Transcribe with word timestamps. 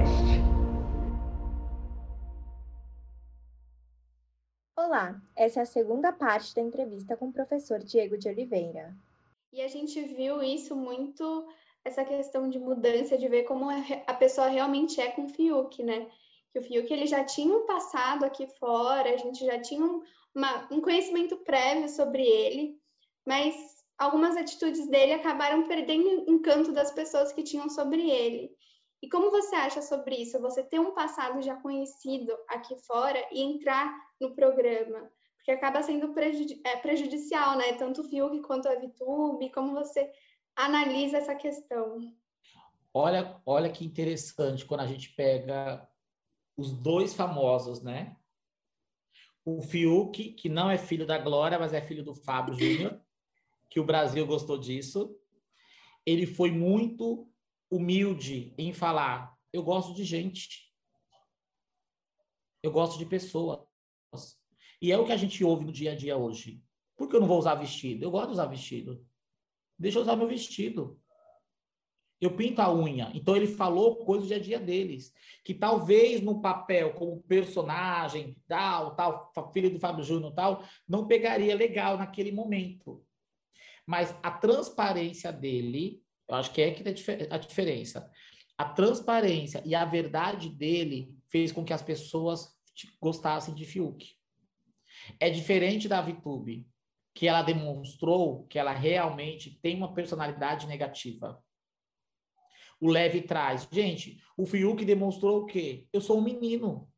Podcast. 0.00 0.40
Olá, 4.76 5.20
essa 5.36 5.60
é 5.60 5.62
a 5.62 5.66
segunda 5.66 6.12
parte 6.12 6.54
da 6.54 6.62
entrevista 6.62 7.16
com 7.16 7.26
o 7.26 7.32
professor 7.32 7.78
Diego 7.80 8.16
de 8.16 8.28
Oliveira. 8.28 8.96
E 9.52 9.60
a 9.60 9.68
gente 9.68 10.00
viu 10.00 10.42
isso 10.42 10.74
muito, 10.74 11.46
essa 11.84 12.04
questão 12.04 12.48
de 12.48 12.58
mudança, 12.58 13.18
de 13.18 13.28
ver 13.28 13.44
como 13.44 13.68
a 14.06 14.14
pessoa 14.14 14.48
realmente 14.48 15.00
é 15.00 15.10
com 15.10 15.26
o 15.26 15.28
Fiuk, 15.28 15.82
né? 15.82 16.10
Que 16.52 16.58
o 16.58 16.62
Fiuk 16.62 16.92
ele 16.92 17.06
já 17.06 17.24
tinha 17.24 17.54
um 17.54 17.66
passado 17.66 18.24
aqui 18.24 18.46
fora, 18.58 19.12
a 19.12 19.16
gente 19.16 19.44
já 19.44 19.60
tinha 19.60 19.84
um, 19.84 20.02
uma, 20.34 20.68
um 20.72 20.80
conhecimento 20.80 21.36
prévio 21.38 21.88
sobre 21.88 22.22
ele, 22.22 22.78
mas 23.26 23.54
algumas 23.98 24.36
atitudes 24.36 24.88
dele 24.88 25.12
acabaram 25.12 25.68
perdendo 25.68 26.08
o 26.08 26.30
encanto 26.30 26.72
das 26.72 26.90
pessoas 26.90 27.32
que 27.32 27.42
tinham 27.42 27.68
sobre 27.68 28.08
ele. 28.10 28.50
E 29.02 29.08
como 29.08 29.30
você 29.30 29.56
acha 29.56 29.80
sobre 29.80 30.16
isso? 30.16 30.40
Você 30.40 30.62
ter 30.62 30.78
um 30.78 30.92
passado 30.92 31.40
já 31.40 31.56
conhecido 31.56 32.36
aqui 32.48 32.76
fora 32.86 33.18
e 33.32 33.40
entrar 33.40 33.94
no 34.20 34.34
programa? 34.34 35.10
Porque 35.36 35.50
acaba 35.52 35.82
sendo 35.82 36.12
prejudi 36.12 36.60
é, 36.64 36.76
prejudicial, 36.76 37.56
né? 37.56 37.72
Tanto 37.74 38.02
o 38.02 38.04
Fiuk 38.04 38.40
quanto 38.42 38.68
a 38.68 38.74
VTube. 38.74 39.50
Como 39.52 39.72
você 39.72 40.10
analisa 40.54 41.16
essa 41.16 41.34
questão? 41.34 42.12
Olha, 42.92 43.40
olha 43.46 43.70
que 43.70 43.84
interessante 43.84 44.66
quando 44.66 44.80
a 44.80 44.86
gente 44.86 45.10
pega 45.14 45.88
os 46.54 46.72
dois 46.72 47.14
famosos, 47.14 47.80
né? 47.80 48.16
O 49.44 49.62
Fiuk, 49.62 50.32
que 50.34 50.48
não 50.50 50.70
é 50.70 50.76
filho 50.76 51.06
da 51.06 51.16
Glória, 51.16 51.58
mas 51.58 51.72
é 51.72 51.80
filho 51.80 52.04
do 52.04 52.14
Fábio 52.14 52.52
Júnior, 52.52 53.00
que 53.70 53.80
o 53.80 53.84
Brasil 53.84 54.26
gostou 54.26 54.58
disso. 54.58 55.16
Ele 56.04 56.26
foi 56.26 56.50
muito 56.50 57.29
humilde 57.70 58.52
em 58.58 58.72
falar: 58.72 59.36
eu 59.52 59.62
gosto 59.62 59.94
de 59.94 60.04
gente. 60.04 60.70
Eu 62.62 62.70
gosto 62.70 62.98
de 62.98 63.06
pessoas. 63.06 63.60
E 64.82 64.92
é 64.92 64.98
o 64.98 65.04
que 65.04 65.12
a 65.12 65.16
gente 65.16 65.42
ouve 65.44 65.64
no 65.64 65.72
dia 65.72 65.92
a 65.92 65.96
dia 65.96 66.16
hoje. 66.16 66.62
Por 66.96 67.08
que 67.08 67.16
eu 67.16 67.20
não 67.20 67.28
vou 67.28 67.38
usar 67.38 67.54
vestido? 67.54 68.04
Eu 68.04 68.10
gosto 68.10 68.26
de 68.26 68.32
usar 68.32 68.46
vestido. 68.46 69.06
Deixa 69.78 69.98
eu 69.98 70.02
usar 70.02 70.16
meu 70.16 70.28
vestido. 70.28 71.00
Eu 72.20 72.36
pinto 72.36 72.60
a 72.60 72.72
unha. 72.72 73.10
Então 73.14 73.34
ele 73.34 73.46
falou 73.46 74.04
coisas 74.04 74.24
do 74.24 74.28
dia 74.28 74.36
a 74.36 74.42
dia 74.42 74.60
deles. 74.60 75.12
Que 75.42 75.54
talvez 75.54 76.20
no 76.20 76.42
papel, 76.42 76.92
como 76.92 77.22
personagem, 77.22 78.36
tal, 78.46 78.94
tal, 78.94 79.32
filho 79.52 79.70
do 79.70 79.80
Fábio 79.80 80.04
Júnior, 80.04 80.34
tal, 80.34 80.62
não 80.86 81.06
pegaria 81.06 81.54
legal 81.54 81.96
naquele 81.96 82.30
momento. 82.30 83.02
Mas 83.86 84.14
a 84.22 84.30
transparência 84.30 85.32
dele 85.32 86.02
eu 86.30 86.36
acho 86.36 86.52
que 86.52 86.62
é 86.62 86.70
que 86.70 86.88
a 87.28 87.38
diferença. 87.38 88.08
A 88.56 88.64
transparência 88.64 89.60
e 89.66 89.74
a 89.74 89.84
verdade 89.84 90.48
dele 90.48 91.12
fez 91.28 91.50
com 91.50 91.64
que 91.64 91.72
as 91.72 91.82
pessoas 91.82 92.56
gostassem 93.00 93.52
de 93.52 93.64
Fiuk. 93.64 94.16
É 95.18 95.28
diferente 95.28 95.88
da 95.88 96.00
VTube, 96.00 96.68
que 97.12 97.26
ela 97.26 97.42
demonstrou 97.42 98.46
que 98.46 98.60
ela 98.60 98.72
realmente 98.72 99.58
tem 99.60 99.76
uma 99.76 99.92
personalidade 99.92 100.68
negativa. 100.68 101.42
O 102.80 102.88
Leve 102.88 103.22
traz. 103.22 103.68
Gente, 103.72 104.22
o 104.36 104.46
Fiuk 104.46 104.84
demonstrou 104.84 105.42
o 105.42 105.46
quê? 105.46 105.88
Eu 105.92 106.00
sou 106.00 106.18
um 106.18 106.22
menino. 106.22 106.88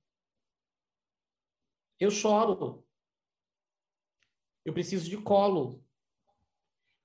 Eu 1.99 2.11
choro. 2.11 2.87
Eu 4.63 4.75
preciso 4.75 5.09
de 5.09 5.17
colo. 5.17 5.83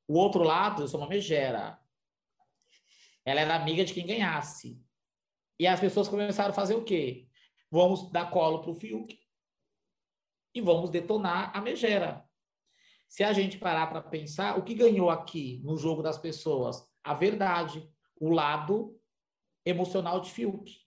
O 0.06 0.18
outro 0.18 0.44
lado, 0.44 0.84
eu 0.84 0.88
sou 0.90 1.00
uma 1.00 1.08
megera. 1.08 1.80
Ela 3.28 3.42
era 3.42 3.56
amiga 3.56 3.84
de 3.84 3.94
quem 3.94 4.06
ganhasse. 4.06 4.82
E 5.60 5.68
as 5.68 5.82
pessoas 5.82 6.08
começaram 6.08 6.52
a 6.52 6.54
fazer 6.54 6.76
o 6.76 6.86
quê? 6.86 7.28
Vamos 7.70 8.10
dar 8.10 8.32
colo 8.32 8.62
para 8.62 8.72
o 8.72 8.74
Fiuk 8.74 9.20
e 10.56 10.62
vamos 10.62 10.90
detonar 10.90 11.52
a 11.54 11.60
megera. 11.60 12.26
Se 13.06 13.26
a 13.26 13.34
gente 13.34 13.58
parar 13.58 13.88
para 13.88 14.02
pensar, 14.02 14.58
o 14.58 14.64
que 14.64 14.74
ganhou 14.74 15.10
aqui 15.10 15.62
no 15.66 15.76
jogo 15.76 16.02
das 16.02 16.18
pessoas? 16.18 16.82
A 17.04 17.14
verdade, 17.14 17.86
o 18.18 18.30
lado 18.30 18.98
emocional 19.66 20.22
de 20.22 20.32
Fiuk. 20.32 20.78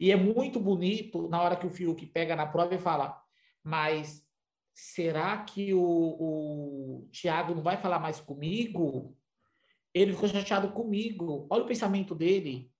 E 0.00 0.10
é 0.10 0.16
muito 0.16 0.58
bonito 0.58 1.28
na 1.28 1.40
hora 1.40 1.54
que 1.54 1.68
o 1.68 1.70
Fiuk 1.70 2.04
pega 2.06 2.34
na 2.34 2.48
prova 2.48 2.74
e 2.74 2.78
fala: 2.78 3.22
Mas 3.62 4.26
será 4.74 5.44
que 5.44 5.72
o, 5.72 5.80
o 5.80 7.08
Tiago 7.12 7.54
não 7.54 7.62
vai 7.62 7.76
falar 7.76 8.00
mais 8.00 8.20
comigo? 8.20 9.16
Ele 9.94 10.12
ficou 10.12 10.28
chateado 10.28 10.72
comigo. 10.72 11.46
Olha 11.48 11.62
o 11.62 11.68
pensamento 11.68 12.14
dele. 12.14 12.70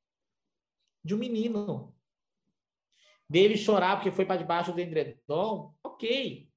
De 1.02 1.14
um 1.14 1.18
menino. 1.18 1.94
Dele 3.30 3.56
chorar 3.56 3.96
porque 3.96 4.10
foi 4.10 4.26
para 4.26 4.40
debaixo 4.40 4.72
do 4.72 4.80
endredom. 4.80 5.72
Ok. 5.82 6.50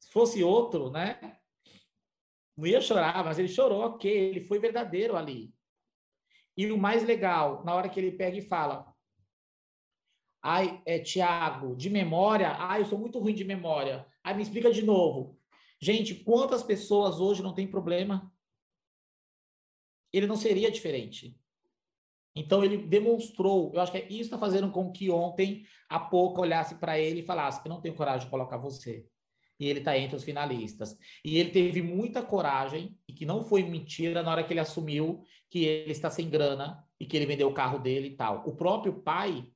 Se 0.00 0.10
fosse 0.10 0.42
outro, 0.42 0.90
né? 0.90 1.38
Não 2.56 2.66
ia 2.66 2.80
chorar, 2.80 3.22
mas 3.24 3.38
ele 3.38 3.48
chorou, 3.48 3.82
ok. 3.82 4.10
Ele 4.10 4.40
foi 4.40 4.58
verdadeiro 4.58 5.16
ali. 5.16 5.54
E 6.56 6.70
o 6.70 6.78
mais 6.78 7.04
legal, 7.04 7.64
na 7.64 7.74
hora 7.74 7.88
que 7.88 7.98
ele 7.98 8.12
pega 8.12 8.38
e 8.38 8.42
fala: 8.42 8.94
Ai, 10.42 10.80
é, 10.86 10.98
Tiago, 10.98 11.74
de 11.74 11.90
memória, 11.90 12.54
ai, 12.58 12.80
eu 12.80 12.86
sou 12.86 12.98
muito 12.98 13.18
ruim 13.18 13.34
de 13.34 13.44
memória. 13.44 14.06
Ai, 14.22 14.34
me 14.34 14.42
explica 14.42 14.70
de 14.70 14.82
novo. 14.82 15.38
Gente, 15.80 16.14
quantas 16.14 16.62
pessoas 16.62 17.18
hoje 17.18 17.42
não 17.42 17.54
têm 17.54 17.66
problema 17.66 18.32
ele 20.16 20.26
não 20.26 20.36
seria 20.36 20.70
diferente. 20.70 21.36
Então 22.36 22.64
ele 22.64 22.78
demonstrou, 22.78 23.72
eu 23.74 23.80
acho 23.80 23.92
que 23.92 23.98
isso 23.98 24.22
está 24.22 24.38
fazendo 24.38 24.70
com 24.70 24.90
que 24.90 25.10
ontem 25.10 25.64
a 25.88 26.00
pouco 26.00 26.40
olhasse 26.40 26.74
para 26.76 26.98
ele 26.98 27.20
e 27.20 27.26
falasse: 27.26 27.60
Eu 27.64 27.68
não 27.68 27.80
tenho 27.80 27.94
coragem 27.94 28.24
de 28.24 28.30
colocar 28.30 28.56
você. 28.56 29.06
E 29.58 29.68
ele 29.68 29.78
está 29.78 29.96
entre 29.96 30.16
os 30.16 30.24
finalistas. 30.24 30.98
E 31.24 31.38
ele 31.38 31.50
teve 31.50 31.80
muita 31.80 32.22
coragem, 32.22 32.98
e 33.06 33.12
que 33.12 33.24
não 33.24 33.44
foi 33.44 33.62
mentira 33.62 34.20
na 34.22 34.32
hora 34.32 34.42
que 34.42 34.52
ele 34.52 34.60
assumiu 34.60 35.22
que 35.48 35.64
ele 35.64 35.92
está 35.92 36.10
sem 36.10 36.28
grana 36.28 36.84
e 36.98 37.06
que 37.06 37.16
ele 37.16 37.26
vendeu 37.26 37.48
o 37.48 37.54
carro 37.54 37.78
dele 37.78 38.08
e 38.08 38.16
tal. 38.16 38.42
O 38.44 38.56
próprio 38.56 39.00
pai 39.00 39.48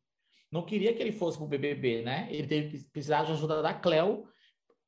não 0.50 0.62
queria 0.62 0.94
que 0.94 1.02
ele 1.02 1.10
fosse 1.10 1.36
para 1.36 1.46
o 1.46 1.48
BBB, 1.48 2.02
né? 2.02 2.28
Ele 2.30 2.46
teve 2.46 2.84
precisar 2.84 3.24
de 3.24 3.32
ajuda 3.32 3.60
da 3.60 3.74
Cleo 3.74 4.28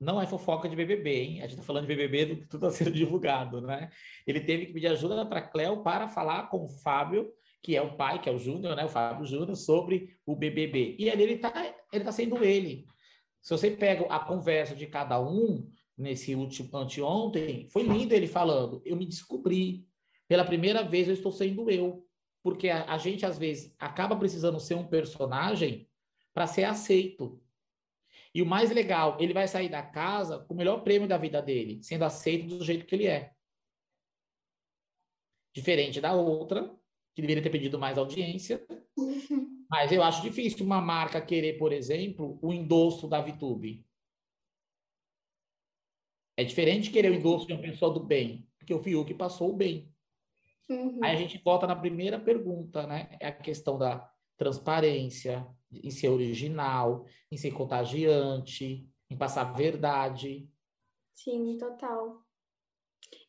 não 0.00 0.20
é 0.20 0.26
fofoca 0.26 0.68
de 0.68 0.74
BBB, 0.74 1.22
hein? 1.22 1.38
A 1.38 1.42
gente 1.42 1.52
está 1.52 1.62
falando 1.62 1.86
de 1.86 1.94
BBB 1.94 2.24
do 2.24 2.36
que 2.36 2.46
tudo 2.46 2.66
está 2.66 2.84
sendo 2.84 2.92
divulgado, 2.96 3.60
né? 3.60 3.90
Ele 4.26 4.40
teve 4.40 4.66
que 4.66 4.72
pedir 4.72 4.86
ajuda 4.86 5.26
para 5.26 5.42
Cléo 5.42 5.82
para 5.82 6.08
falar 6.08 6.48
com 6.48 6.64
o 6.64 6.68
Fábio, 6.68 7.30
que 7.62 7.76
é 7.76 7.82
o 7.82 7.96
pai, 7.96 8.20
que 8.20 8.28
é 8.28 8.32
o 8.32 8.38
Júnior, 8.38 8.74
né? 8.74 8.84
O 8.86 8.88
Fábio 8.88 9.26
Júnior, 9.26 9.54
sobre 9.56 10.16
o 10.24 10.34
BBB. 10.34 10.96
E 10.98 11.10
ali 11.10 11.22
ele 11.22 11.34
está 11.34 11.52
ele 11.92 12.04
tá 12.04 12.12
sendo 12.12 12.42
ele. 12.42 12.86
Se 13.42 13.50
você 13.50 13.70
pega 13.70 14.06
a 14.06 14.18
conversa 14.18 14.74
de 14.74 14.86
cada 14.86 15.20
um 15.20 15.68
nesse 15.96 16.34
último 16.34 16.76
anteontem, 16.78 17.68
foi 17.70 17.82
lindo 17.82 18.14
ele 18.14 18.26
falando. 18.26 18.80
Eu 18.84 18.96
me 18.96 19.04
descobri. 19.06 19.86
Pela 20.26 20.44
primeira 20.44 20.82
vez 20.82 21.08
eu 21.08 21.14
estou 21.14 21.32
sendo 21.32 21.70
eu. 21.70 22.06
Porque 22.42 22.70
a, 22.70 22.84
a 22.84 22.96
gente, 22.96 23.26
às 23.26 23.38
vezes, 23.38 23.74
acaba 23.78 24.16
precisando 24.16 24.58
ser 24.58 24.74
um 24.74 24.86
personagem 24.86 25.86
para 26.32 26.46
ser 26.46 26.64
aceito. 26.64 27.40
E 28.34 28.42
o 28.42 28.46
mais 28.46 28.70
legal, 28.70 29.16
ele 29.20 29.32
vai 29.32 29.48
sair 29.48 29.68
da 29.68 29.82
casa 29.82 30.38
com 30.38 30.54
o 30.54 30.56
melhor 30.56 30.82
prêmio 30.82 31.08
da 31.08 31.18
vida 31.18 31.42
dele, 31.42 31.82
sendo 31.82 32.04
aceito 32.04 32.46
do 32.46 32.64
jeito 32.64 32.86
que 32.86 32.94
ele 32.94 33.06
é. 33.06 33.32
Diferente 35.54 36.00
da 36.00 36.12
outra, 36.12 36.72
que 37.14 37.20
deveria 37.20 37.42
ter 37.42 37.50
pedido 37.50 37.78
mais 37.78 37.98
audiência. 37.98 38.64
Mas 39.68 39.92
eu 39.92 40.02
acho 40.02 40.22
difícil 40.22 40.64
uma 40.64 40.80
marca 40.80 41.20
querer, 41.20 41.58
por 41.58 41.72
exemplo, 41.72 42.38
o 42.42 42.52
endosso 42.52 43.08
da 43.08 43.20
VTube. 43.20 43.84
É 46.36 46.44
diferente 46.44 46.90
querer 46.90 47.10
o 47.10 47.14
endosso 47.14 47.46
de 47.46 47.52
uma 47.52 47.62
pessoa 47.62 47.92
do 47.92 48.00
bem, 48.00 48.48
porque 48.58 48.72
o 48.72 48.82
Fiuk 48.82 49.12
passou 49.14 49.50
o 49.50 49.56
bem. 49.56 49.92
Uhum. 50.68 51.00
Aí 51.02 51.16
a 51.16 51.18
gente 51.18 51.36
volta 51.38 51.66
na 51.66 51.76
primeira 51.76 52.18
pergunta, 52.18 52.86
né? 52.86 53.16
É 53.20 53.26
a 53.26 53.32
questão 53.32 53.76
da 53.76 54.10
transparência, 54.40 55.46
em 55.70 55.90
ser 55.90 56.08
original, 56.08 57.04
em 57.30 57.36
ser 57.36 57.50
contagiante, 57.50 58.88
em 59.10 59.16
passar 59.16 59.44
verdade. 59.52 60.48
Sim, 61.14 61.58
total. 61.58 62.22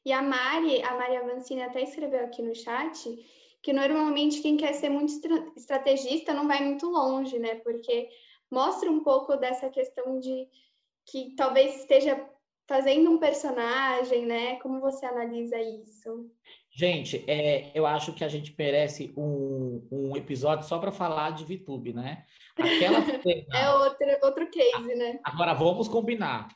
E 0.06 0.14
a 0.14 0.22
Mari, 0.22 0.82
a 0.82 0.96
Mari 0.96 1.18
Avancini 1.18 1.64
até 1.64 1.84
escreveu 1.84 2.24
aqui 2.24 2.42
no 2.42 2.56
chat 2.56 2.98
que 3.62 3.74
normalmente 3.74 4.42
quem 4.42 4.56
quer 4.56 4.74
ser 4.74 4.90
muito 4.90 5.12
estrategista 5.56 6.34
não 6.34 6.48
vai 6.48 6.64
muito 6.64 6.90
longe, 6.90 7.38
né? 7.38 7.56
Porque 7.56 8.10
mostra 8.50 8.90
um 8.90 9.04
pouco 9.04 9.36
dessa 9.36 9.70
questão 9.70 10.18
de 10.18 10.48
que 11.06 11.36
talvez 11.36 11.82
esteja 11.82 12.28
fazendo 12.68 13.12
um 13.12 13.20
personagem, 13.20 14.26
né? 14.26 14.56
Como 14.62 14.80
você 14.80 15.06
analisa 15.06 15.60
isso? 15.60 16.32
Gente, 16.74 17.24
é, 17.30 17.70
eu 17.78 17.86
acho 17.86 18.14
que 18.14 18.24
a 18.24 18.30
gente 18.30 18.56
merece 18.58 19.14
um, 19.18 19.86
um 19.92 20.16
episódio 20.16 20.66
só 20.66 20.80
para 20.80 20.92
falar 20.92 21.32
de 21.32 21.44
VTube, 21.44 21.94
né? 21.94 22.26
Aquela 22.58 23.02
cena... 23.22 23.46
é 23.54 23.70
outro, 23.72 24.08
outro 24.24 24.50
case, 24.50 24.96
né? 24.96 25.20
Agora 25.24 25.54
vamos 25.54 25.90
combinar. 25.90 26.48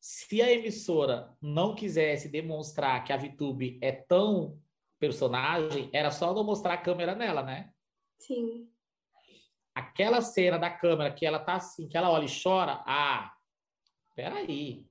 Se 0.00 0.40
a 0.40 0.50
emissora 0.50 1.36
não 1.42 1.74
quisesse 1.74 2.30
demonstrar 2.30 3.04
que 3.04 3.12
a 3.12 3.18
VTube 3.18 3.78
é 3.82 3.92
tão 3.92 4.58
personagem, 4.98 5.90
era 5.92 6.10
só 6.10 6.32
não 6.32 6.42
mostrar 6.42 6.74
a 6.74 6.78
câmera 6.78 7.14
nela, 7.14 7.42
né? 7.42 7.70
Sim. 8.18 8.66
Aquela 9.74 10.22
cena 10.22 10.58
da 10.58 10.70
câmera 10.70 11.12
que 11.12 11.26
ela 11.26 11.38
tá 11.38 11.56
assim, 11.56 11.86
que 11.86 11.98
ela 11.98 12.10
olha 12.10 12.24
e 12.24 12.42
chora, 12.42 12.82
ah, 12.86 13.30
peraí. 14.16 14.86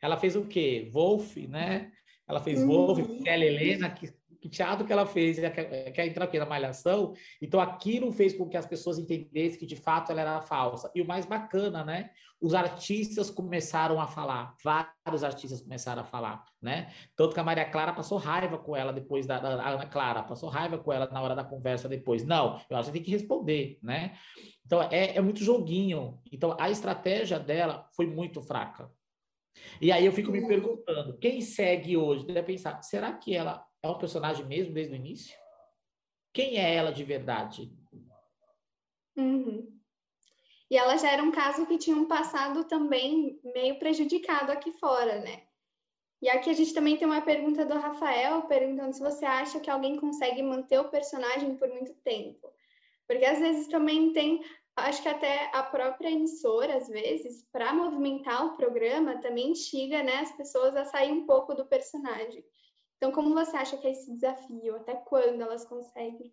Ela 0.00 0.16
fez 0.16 0.36
o 0.36 0.46
quê? 0.46 0.90
Wolf, 0.90 1.36
né? 1.36 1.92
Ela 2.28 2.40
fez 2.40 2.62
uhum. 2.62 2.68
Wolf, 2.68 3.22
Kelly 3.22 3.46
Helena, 3.46 3.90
que 3.90 4.12
que 4.46 4.48
teatro 4.48 4.86
que 4.86 4.92
ela 4.92 5.06
fez, 5.06 5.38
quer, 5.38 5.90
quer 5.92 6.06
entrar 6.06 6.24
aqui 6.24 6.38
na 6.38 6.46
malhação, 6.46 7.14
então 7.42 7.60
aquilo 7.60 8.12
fez 8.12 8.32
com 8.32 8.48
que 8.48 8.56
as 8.56 8.66
pessoas 8.66 8.98
entendessem 8.98 9.58
que 9.58 9.66
de 9.66 9.76
fato 9.76 10.12
ela 10.12 10.20
era 10.20 10.40
falsa. 10.40 10.90
E 10.94 11.02
o 11.02 11.06
mais 11.06 11.26
bacana, 11.26 11.84
né? 11.84 12.10
Os 12.40 12.54
artistas 12.54 13.30
começaram 13.30 14.00
a 14.00 14.06
falar, 14.06 14.54
vários 14.62 15.24
artistas 15.24 15.62
começaram 15.62 16.02
a 16.02 16.04
falar, 16.04 16.44
né? 16.60 16.92
Tanto 17.16 17.34
que 17.34 17.40
a 17.40 17.44
Maria 17.44 17.64
Clara 17.64 17.92
passou 17.92 18.18
raiva 18.18 18.58
com 18.58 18.76
ela 18.76 18.92
depois 18.92 19.26
da, 19.26 19.38
da 19.38 19.68
Ana 19.68 19.86
Clara, 19.86 20.22
passou 20.22 20.48
raiva 20.48 20.78
com 20.78 20.92
ela 20.92 21.08
na 21.10 21.20
hora 21.20 21.34
da 21.34 21.44
conversa 21.44 21.88
depois. 21.88 22.24
Não, 22.24 22.60
eu 22.68 22.76
acho 22.76 22.90
que 22.90 22.98
tem 22.98 23.02
que 23.02 23.10
responder, 23.10 23.78
né? 23.82 24.16
Então 24.64 24.82
é, 24.82 25.16
é 25.16 25.20
muito 25.20 25.42
joguinho. 25.42 26.20
Então 26.30 26.56
a 26.60 26.70
estratégia 26.70 27.38
dela 27.38 27.88
foi 27.96 28.06
muito 28.06 28.42
fraca. 28.42 28.90
E 29.80 29.92
aí 29.92 30.06
eu 30.06 30.12
fico 30.12 30.30
me 30.30 30.46
perguntando, 30.46 31.18
quem 31.18 31.40
segue 31.40 31.96
hoje 31.96 32.26
deve 32.26 32.42
pensar, 32.42 32.82
será 32.82 33.12
que 33.12 33.34
ela 33.34 33.66
é 33.82 33.88
um 33.88 33.98
personagem 33.98 34.46
mesmo 34.46 34.72
desde 34.72 34.92
o 34.92 34.96
início? 34.96 35.36
Quem 36.32 36.58
é 36.58 36.74
ela 36.74 36.92
de 36.92 37.04
verdade? 37.04 37.72
Uhum. 39.16 39.76
E 40.70 40.76
ela 40.76 40.96
já 40.96 41.10
era 41.10 41.22
um 41.22 41.30
caso 41.30 41.66
que 41.66 41.78
tinha 41.78 41.96
um 41.96 42.08
passado 42.08 42.64
também 42.64 43.38
meio 43.54 43.78
prejudicado 43.78 44.50
aqui 44.50 44.72
fora, 44.72 45.20
né? 45.20 45.42
E 46.20 46.28
aqui 46.28 46.50
a 46.50 46.54
gente 46.54 46.72
também 46.72 46.96
tem 46.96 47.06
uma 47.06 47.20
pergunta 47.20 47.64
do 47.64 47.78
Rafael 47.78 48.42
perguntando 48.42 48.92
se 48.92 49.00
você 49.00 49.24
acha 49.24 49.60
que 49.60 49.70
alguém 49.70 49.96
consegue 49.96 50.42
manter 50.42 50.78
o 50.78 50.88
personagem 50.88 51.56
por 51.56 51.68
muito 51.68 51.94
tempo. 52.02 52.50
Porque 53.06 53.24
às 53.24 53.38
vezes 53.38 53.68
também 53.68 54.12
tem, 54.12 54.42
acho 54.76 55.02
que 55.02 55.08
até 55.08 55.50
a 55.54 55.62
própria 55.62 56.10
emissora, 56.10 56.76
às 56.76 56.88
vezes, 56.88 57.46
para 57.50 57.72
movimentar 57.72 58.46
o 58.46 58.56
programa, 58.56 59.20
também 59.20 59.50
instiga 59.50 60.02
né, 60.02 60.18
as 60.18 60.32
pessoas 60.36 60.76
a 60.76 60.84
sair 60.84 61.12
um 61.12 61.26
pouco 61.26 61.54
do 61.54 61.66
personagem. 61.66 62.44
Então, 62.96 63.12
como 63.12 63.34
você 63.34 63.56
acha 63.56 63.76
que 63.76 63.86
é 63.86 63.90
esse 63.90 64.12
desafio? 64.14 64.76
Até 64.76 64.94
quando 64.94 65.40
elas 65.40 65.64
conseguem? 65.64 66.32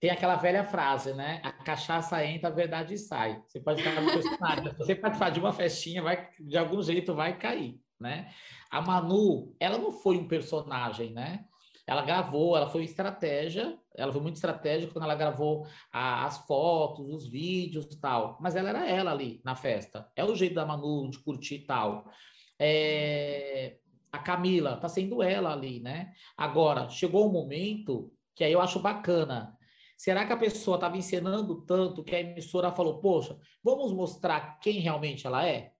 Tem 0.00 0.10
aquela 0.10 0.36
velha 0.36 0.64
frase, 0.64 1.14
né? 1.14 1.40
A 1.42 1.52
cachaça 1.52 2.22
entra, 2.24 2.48
a 2.48 2.52
verdade 2.52 2.98
sai. 2.98 3.42
Você 3.46 3.60
pode 3.60 3.82
ficar 3.82 4.00
no 4.00 4.12
personagem. 4.12 4.70
Se 4.72 4.78
você 4.78 4.94
participar 4.94 5.30
de 5.30 5.40
uma 5.40 5.52
festinha, 5.52 6.02
vai, 6.02 6.28
de 6.38 6.58
algum 6.58 6.82
jeito 6.82 7.14
vai 7.14 7.38
cair, 7.38 7.80
né? 7.98 8.30
A 8.70 8.82
Manu, 8.82 9.54
ela 9.58 9.78
não 9.78 9.92
foi 9.92 10.16
um 10.18 10.28
personagem, 10.28 11.12
né? 11.12 11.46
Ela 11.86 12.02
gravou, 12.02 12.56
ela 12.56 12.68
foi 12.68 12.84
estratégia, 12.84 13.78
ela 13.94 14.12
foi 14.12 14.22
muito 14.22 14.36
estratégica 14.36 14.92
quando 14.92 15.04
ela 15.04 15.14
gravou 15.14 15.66
a, 15.92 16.24
as 16.24 16.38
fotos, 16.46 17.10
os 17.10 17.28
vídeos 17.28 17.84
e 17.86 18.00
tal. 18.00 18.38
Mas 18.40 18.56
ela 18.56 18.70
era 18.70 18.88
ela 18.88 19.10
ali 19.10 19.40
na 19.44 19.54
festa. 19.54 20.10
É 20.16 20.24
o 20.24 20.34
jeito 20.34 20.54
da 20.54 20.64
Manu 20.64 21.10
de 21.10 21.18
curtir 21.18 21.56
e 21.56 21.66
tal. 21.66 22.10
É, 22.58 23.76
a 24.10 24.18
Camila, 24.18 24.76
tá 24.76 24.88
sendo 24.88 25.22
ela 25.22 25.52
ali, 25.52 25.80
né? 25.80 26.12
Agora, 26.36 26.88
chegou 26.88 27.28
um 27.28 27.32
momento 27.32 28.12
que 28.34 28.44
aí 28.44 28.52
eu 28.52 28.60
acho 28.60 28.80
bacana. 28.80 29.56
Será 29.96 30.26
que 30.26 30.32
a 30.32 30.36
pessoa 30.36 30.76
estava 30.76 30.96
encenando 30.96 31.62
tanto 31.66 32.02
que 32.02 32.14
a 32.14 32.20
emissora 32.20 32.72
falou, 32.72 33.00
poxa, 33.00 33.38
vamos 33.62 33.92
mostrar 33.92 34.58
quem 34.58 34.80
realmente 34.80 35.26
ela 35.26 35.46
é? 35.46 35.72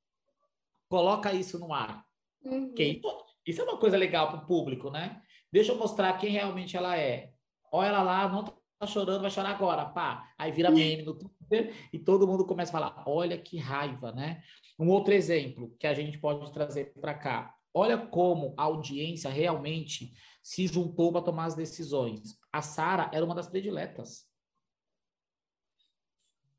Coloca 0.88 1.32
isso 1.32 1.58
no 1.58 1.72
ar. 1.72 2.04
Uhum. 2.44 2.70
Okay? 2.72 3.00
Isso 3.46 3.60
é 3.60 3.64
uma 3.64 3.78
coisa 3.78 3.96
legal 3.96 4.28
para 4.28 4.38
o 4.38 4.46
público, 4.46 4.90
né? 4.90 5.22
Deixa 5.54 5.70
eu 5.70 5.78
mostrar 5.78 6.18
quem 6.18 6.32
realmente 6.32 6.76
ela 6.76 6.98
é. 6.98 7.32
Olha 7.70 7.86
ela 7.86 8.02
lá, 8.02 8.28
não 8.28 8.42
tá 8.42 8.86
chorando, 8.88 9.22
vai 9.22 9.30
chorar 9.30 9.50
agora, 9.50 9.84
pá. 9.84 10.28
Aí 10.36 10.50
vira 10.50 10.68
meme 10.68 11.04
no 11.04 11.14
Twitter 11.14 11.72
e 11.92 11.98
todo 12.00 12.26
mundo 12.26 12.44
começa 12.44 12.70
a 12.70 12.72
falar, 12.72 13.04
olha 13.06 13.40
que 13.40 13.56
raiva, 13.56 14.10
né? 14.10 14.42
Um 14.76 14.88
outro 14.88 15.14
exemplo 15.14 15.72
que 15.78 15.86
a 15.86 15.94
gente 15.94 16.18
pode 16.18 16.52
trazer 16.52 16.92
para 17.00 17.14
cá. 17.14 17.54
Olha 17.72 17.96
como 17.96 18.52
a 18.56 18.64
audiência 18.64 19.30
realmente 19.30 20.12
se 20.42 20.66
juntou 20.66 21.12
para 21.12 21.22
tomar 21.22 21.44
as 21.44 21.54
decisões. 21.54 22.36
A 22.52 22.60
Sara 22.60 23.08
era 23.14 23.24
uma 23.24 23.36
das 23.36 23.46
prediletas. 23.46 24.26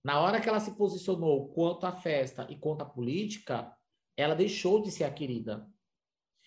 Na 0.02 0.22
hora 0.22 0.40
que 0.40 0.48
ela 0.48 0.62
se 0.62 0.74
posicionou 0.78 1.50
quanto 1.50 1.86
à 1.86 1.92
festa 1.92 2.48
e 2.50 2.58
quanto 2.58 2.84
à 2.84 2.86
política, 2.86 3.76
ela 4.16 4.36
deixou 4.36 4.82
de 4.82 4.90
ser 4.90 5.04
a 5.04 5.12
querida. 5.12 5.70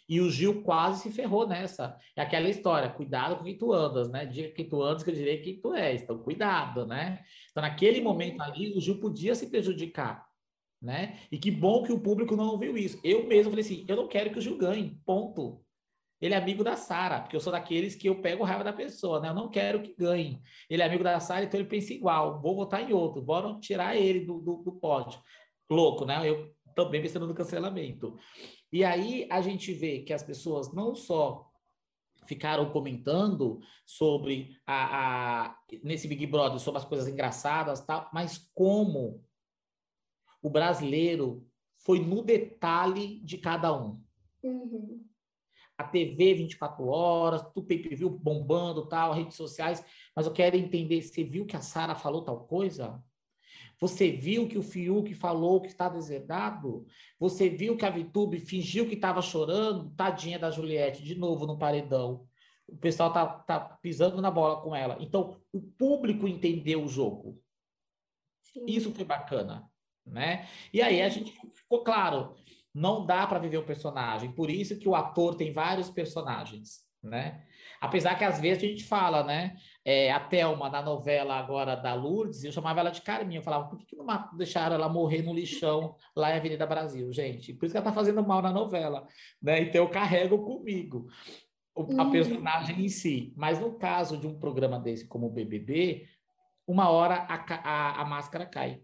E 0.09 0.21
o 0.21 0.31
Gil 0.31 0.63
quase 0.63 1.03
se 1.03 1.11
ferrou 1.11 1.47
nessa. 1.47 1.99
É 2.17 2.23
aquela 2.23 2.49
história, 2.49 2.89
cuidado 2.89 3.37
com 3.37 3.45
quem 3.45 3.59
tu 3.59 3.73
andas, 3.73 4.09
né? 4.09 4.25
Diga 4.25 4.49
quem 4.51 4.69
tu 4.69 4.83
andas 4.83 5.03
que 5.03 5.11
eu 5.11 5.15
direi 5.15 5.43
quem 5.43 5.61
tu 5.61 5.75
és. 5.75 6.03
Então, 6.03 6.19
cuidado, 6.19 6.87
né? 6.87 7.23
Então, 7.51 7.63
naquele 7.63 8.01
momento 8.01 8.41
ali, 8.41 8.77
o 8.77 8.81
Gil 8.81 8.99
podia 8.99 9.35
se 9.35 9.51
prejudicar 9.51 10.29
né? 10.81 11.19
E 11.31 11.39
que 11.39 11.51
bom 11.51 11.83
que 11.83 11.93
o 11.93 12.01
público 12.01 12.37
não 12.37 12.51
ouviu 12.51 12.77
isso. 12.77 13.01
Eu 13.03 13.27
mesmo 13.27 13.51
falei 13.51 13.65
assim, 13.65 13.85
eu 13.89 13.97
não 13.97 14.09
quero 14.09 14.31
que 14.31 14.39
o 14.39 14.41
Gil 14.41 14.57
ganhe, 14.57 14.99
ponto. 15.05 15.61
Ele 16.21 16.35
é 16.35 16.37
amigo 16.37 16.65
da 16.65 16.75
Sara, 16.75 17.21
porque 17.21 17.37
eu 17.37 17.41
sou 17.41 17.53
daqueles 17.53 17.95
que 17.95 18.09
eu 18.09 18.21
pego 18.21 18.43
raiva 18.43 18.65
da 18.65 18.73
pessoa, 18.73 19.21
né? 19.21 19.29
Eu 19.29 19.35
não 19.35 19.49
quero 19.49 19.83
que 19.83 19.95
ganhe. 19.95 20.43
Ele 20.69 20.83
é 20.83 20.87
amigo 20.87 21.05
da 21.05 21.21
Sara, 21.21 21.45
então 21.45 21.61
ele 21.61 21.69
pensa 21.69 21.93
igual. 21.93 22.41
Vou 22.41 22.57
votar 22.57 22.89
em 22.89 22.93
outro, 22.93 23.23
bora 23.23 23.59
tirar 23.61 23.97
ele 23.97 24.25
do, 24.25 24.41
do, 24.41 24.57
do 24.57 24.73
pódio. 24.73 25.21
Louco, 25.71 26.05
né? 26.05 26.29
Eu 26.29 26.53
também 26.75 27.01
pensando 27.01 27.27
no 27.27 27.35
cancelamento. 27.35 28.17
E 28.73 28.85
aí 28.85 29.27
a 29.31 29.41
gente 29.41 29.73
vê 29.73 30.01
que 30.01 30.13
as 30.13 30.23
pessoas 30.23 30.73
não 30.73 30.95
só 30.95 31.51
ficaram 32.27 32.71
comentando 32.71 33.61
sobre 33.87 34.57
a, 34.67 35.47
a 35.47 35.59
nesse 35.83 36.07
Big 36.07 36.27
Brother 36.27 36.59
sobre 36.59 36.79
as 36.79 36.85
coisas 36.85 37.09
engraçadas 37.09 37.81
tal, 37.81 38.11
mas 38.13 38.51
como 38.55 39.25
o 40.43 40.51
brasileiro 40.51 41.47
foi 41.79 42.01
no 42.01 42.23
detalhe 42.23 43.21
de 43.21 43.39
cada 43.39 43.75
um. 43.75 44.03
Uhum. 44.43 45.05
A 45.77 45.85
TV 45.85 46.35
24 46.35 46.87
horas, 46.87 47.43
tu 47.55 47.63
pay-per-view 47.63 48.11
bombando, 48.11 48.87
tal, 48.87 49.13
redes 49.13 49.37
sociais. 49.37 49.85
Mas 50.15 50.27
eu 50.27 50.33
quero 50.33 50.57
entender, 50.57 51.01
você 51.01 51.23
viu 51.23 51.47
que 51.47 51.57
a 51.57 51.61
Sara 51.61 51.95
falou 51.95 52.23
tal 52.23 52.47
coisa? 52.47 53.03
Você 53.81 54.11
viu 54.11 54.49
que 54.49 54.59
o 54.59 54.63
Fiuk 54.63 55.15
falou 55.15 55.61
que 55.61 55.69
está 55.69 55.89
deserdado? 55.89 56.87
Você 57.19 57.49
viu 57.49 57.77
que 57.77 57.87
a 57.87 57.91
Vitube 57.91 58.41
fingiu 58.41 58.89
que 58.89 58.95
estava 58.95 59.23
chorando? 59.23 59.95
Tadinha 59.95 60.39
da 60.39 60.51
Juliette, 60.51 61.03
de 61.03 61.15
novo 61.15 61.47
no 61.47 61.59
paredão. 61.59 62.27
O 62.67 62.77
pessoal 62.77 63.13
tá, 63.13 63.27
tá 63.27 63.61
pisando 63.61 64.21
na 64.21 64.31
bola 64.31 64.61
com 64.61 64.75
ela. 64.75 64.99
Então, 65.01 65.41
o 65.53 65.61
público 65.61 66.27
entendeu 66.29 66.83
o 66.83 66.89
jogo. 66.89 67.41
Sim. 68.43 68.65
Isso 68.67 68.93
foi 68.93 69.05
bacana 69.05 69.71
né? 70.11 70.49
E 70.73 70.83
aí 70.83 71.03
a 71.03 71.09
gente 71.09 71.33
ficou 71.55 71.83
claro, 71.83 72.35
não 72.75 73.05
dá 73.05 73.27
para 73.27 73.39
viver 73.39 73.59
o 73.59 73.63
um 73.63 73.67
personagem, 73.67 74.33
por 74.33 74.51
isso 74.51 74.79
que 74.79 74.89
o 74.89 74.95
ator 74.95 75.35
tem 75.35 75.53
vários 75.53 75.91
personagens, 75.91 76.85
né? 77.03 77.45
Apesar 77.81 78.17
que 78.17 78.25
às 78.25 78.41
vezes 78.41 78.63
a 78.63 78.67
gente 78.67 78.85
fala, 78.85 79.23
né? 79.23 79.57
É, 79.85 80.11
a 80.11 80.21
Thelma, 80.21 80.69
na 80.69 80.83
novela 80.83 81.37
agora 81.37 81.75
da 81.77 81.95
Lourdes, 81.95 82.45
eu 82.45 82.53
chamava 82.53 82.81
ela 82.81 82.91
de 82.91 83.03
Carminha. 83.03 83.39
Eu 83.39 83.45
falava, 83.45 83.69
por 83.69 83.79
que, 83.79 83.87
que 83.87 83.97
não 83.97 84.07
deixaram 84.37 84.75
ela 84.75 84.89
morrer 84.89 85.23
no 85.23 85.33
lixão 85.33 85.95
lá 86.15 86.33
em 86.33 86.39
Avenida 86.39 86.67
Brasil, 86.67 87.13
gente? 87.13 87.55
Por 87.55 87.67
isso 87.67 87.73
que 87.73 87.79
ela 87.79 87.87
tá 87.87 87.93
fazendo 87.93 88.23
mal 88.27 88.43
na 88.43 88.53
novela, 88.53 89.07
né? 89.41 89.63
Então 89.63 89.83
eu 89.83 89.89
carrego 89.89 90.45
comigo 90.45 91.09
a 91.77 91.81
uhum. 91.81 92.11
personagem 92.11 92.85
em 92.85 92.89
si. 92.89 93.33
Mas 93.37 93.61
no 93.61 93.79
caso 93.79 94.19
de 94.19 94.27
um 94.27 94.39
programa 94.39 94.79
desse 94.79 95.07
como 95.07 95.27
o 95.27 95.31
BBB, 95.31 96.09
uma 96.67 96.91
hora 96.91 97.27
a, 97.29 97.55
a, 97.55 98.03
a 98.03 98.05
máscara 98.05 98.45
cai 98.45 98.83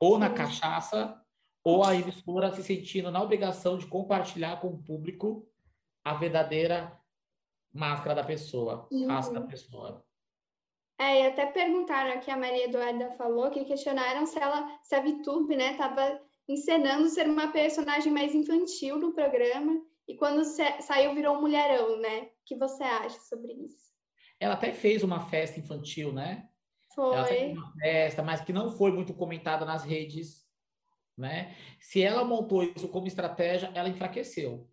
ou 0.00 0.18
na 0.18 0.30
cachaça, 0.30 1.20
ou 1.62 1.84
a 1.84 1.94
emissora 1.94 2.50
se 2.54 2.62
sentindo 2.62 3.10
na 3.10 3.22
obrigação 3.22 3.76
de 3.76 3.86
compartilhar 3.86 4.58
com 4.60 4.68
o 4.68 4.82
público 4.82 5.46
a 6.02 6.14
verdadeira 6.14 6.98
máscara 7.72 8.14
da 8.14 8.24
pessoa, 8.24 8.88
uhum. 8.90 9.06
face 9.06 9.32
da 9.32 9.40
pessoa. 9.40 10.04
É, 10.98 11.22
e 11.22 11.26
até 11.28 11.46
perguntaram 11.46 12.12
aqui, 12.12 12.30
a 12.30 12.36
Maria 12.36 12.66
Eduarda 12.66 13.12
falou, 13.12 13.50
que 13.50 13.64
questionaram 13.64 14.26
se 14.26 14.38
ela, 14.38 14.78
se 14.82 14.94
a 14.94 15.00
VTube, 15.00 15.56
né, 15.56 15.72
estava 15.72 16.20
encenando 16.46 17.08
ser 17.08 17.26
uma 17.26 17.52
personagem 17.52 18.12
mais 18.12 18.34
infantil 18.34 18.98
no 18.98 19.14
programa, 19.14 19.80
e 20.06 20.16
quando 20.16 20.44
saiu 20.44 21.14
virou 21.14 21.36
um 21.36 21.40
mulherão, 21.40 21.98
né? 22.00 22.22
O 22.22 22.30
que 22.44 22.56
você 22.56 22.82
acha 22.82 23.20
sobre 23.20 23.52
isso? 23.52 23.90
Ela 24.40 24.54
até 24.54 24.72
fez 24.72 25.04
uma 25.04 25.20
festa 25.20 25.60
infantil, 25.60 26.12
né? 26.12 26.48
Foi. 26.94 27.14
Ela 27.14 27.24
fez 27.24 27.56
uma 27.56 27.72
festa, 27.74 28.22
mas 28.22 28.40
que 28.40 28.52
não 28.52 28.72
foi 28.72 28.90
muito 28.90 29.14
comentada 29.14 29.64
nas 29.64 29.84
redes, 29.84 30.44
né? 31.16 31.54
Se 31.78 32.02
ela 32.02 32.24
montou 32.24 32.64
isso 32.64 32.88
como 32.88 33.06
estratégia, 33.06 33.70
ela 33.74 33.88
enfraqueceu. 33.88 34.68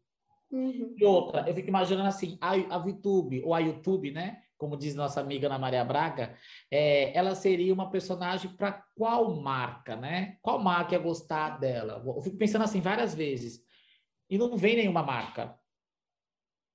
Uhum. 0.52 0.96
E 0.98 1.06
outra, 1.06 1.48
eu 1.48 1.54
fico 1.54 1.68
imaginando 1.68 2.08
assim, 2.08 2.38
a, 2.40 2.54
a 2.54 2.78
VTube, 2.78 3.44
ou 3.44 3.54
a 3.54 3.60
YouTube, 3.60 4.12
né? 4.12 4.44
Como 4.58 4.78
diz 4.78 4.96
nossa 4.96 5.22
amiga 5.22 5.48
Ana 5.48 5.60
Maria 5.60 5.86
Braga, 5.86 6.36
é, 6.72 7.16
ela 7.16 7.36
seria 7.36 7.74
uma 7.74 7.92
personagem 7.92 8.52
para 8.56 8.84
qual 8.96 9.36
marca, 9.36 9.96
né? 9.96 10.38
Qual 10.42 10.58
marca 10.58 10.96
ia 10.96 11.00
gostar 11.00 11.60
dela? 11.60 12.02
Eu 12.06 12.22
fico 12.22 12.38
pensando 12.38 12.64
assim 12.64 12.82
várias 12.82 13.14
vezes. 13.14 13.62
E 14.30 14.38
não 14.38 14.58
vem 14.58 14.76
nenhuma 14.76 15.04
marca. 15.04 15.58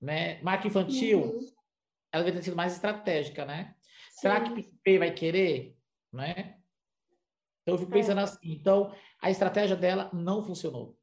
Né? 0.00 0.40
Marca 0.42 0.66
infantil, 0.66 1.20
uhum. 1.20 1.46
ela 2.12 2.24
deve 2.24 2.38
ter 2.38 2.44
sido 2.44 2.56
mais 2.56 2.74
estratégica, 2.74 3.44
né? 3.44 3.74
Será 4.10 4.40
que 4.40 4.54
PicPay 4.54 4.98
vai 4.98 5.12
querer? 5.12 5.76
Né? 6.12 6.58
Então, 7.62 7.74
eu 7.74 7.78
fico 7.78 7.90
pensando 7.90 8.20
é. 8.20 8.24
assim. 8.24 8.38
Então, 8.42 8.94
a 9.20 9.30
estratégia 9.30 9.76
dela 9.76 10.10
não 10.12 10.42
funcionou. 10.42 10.98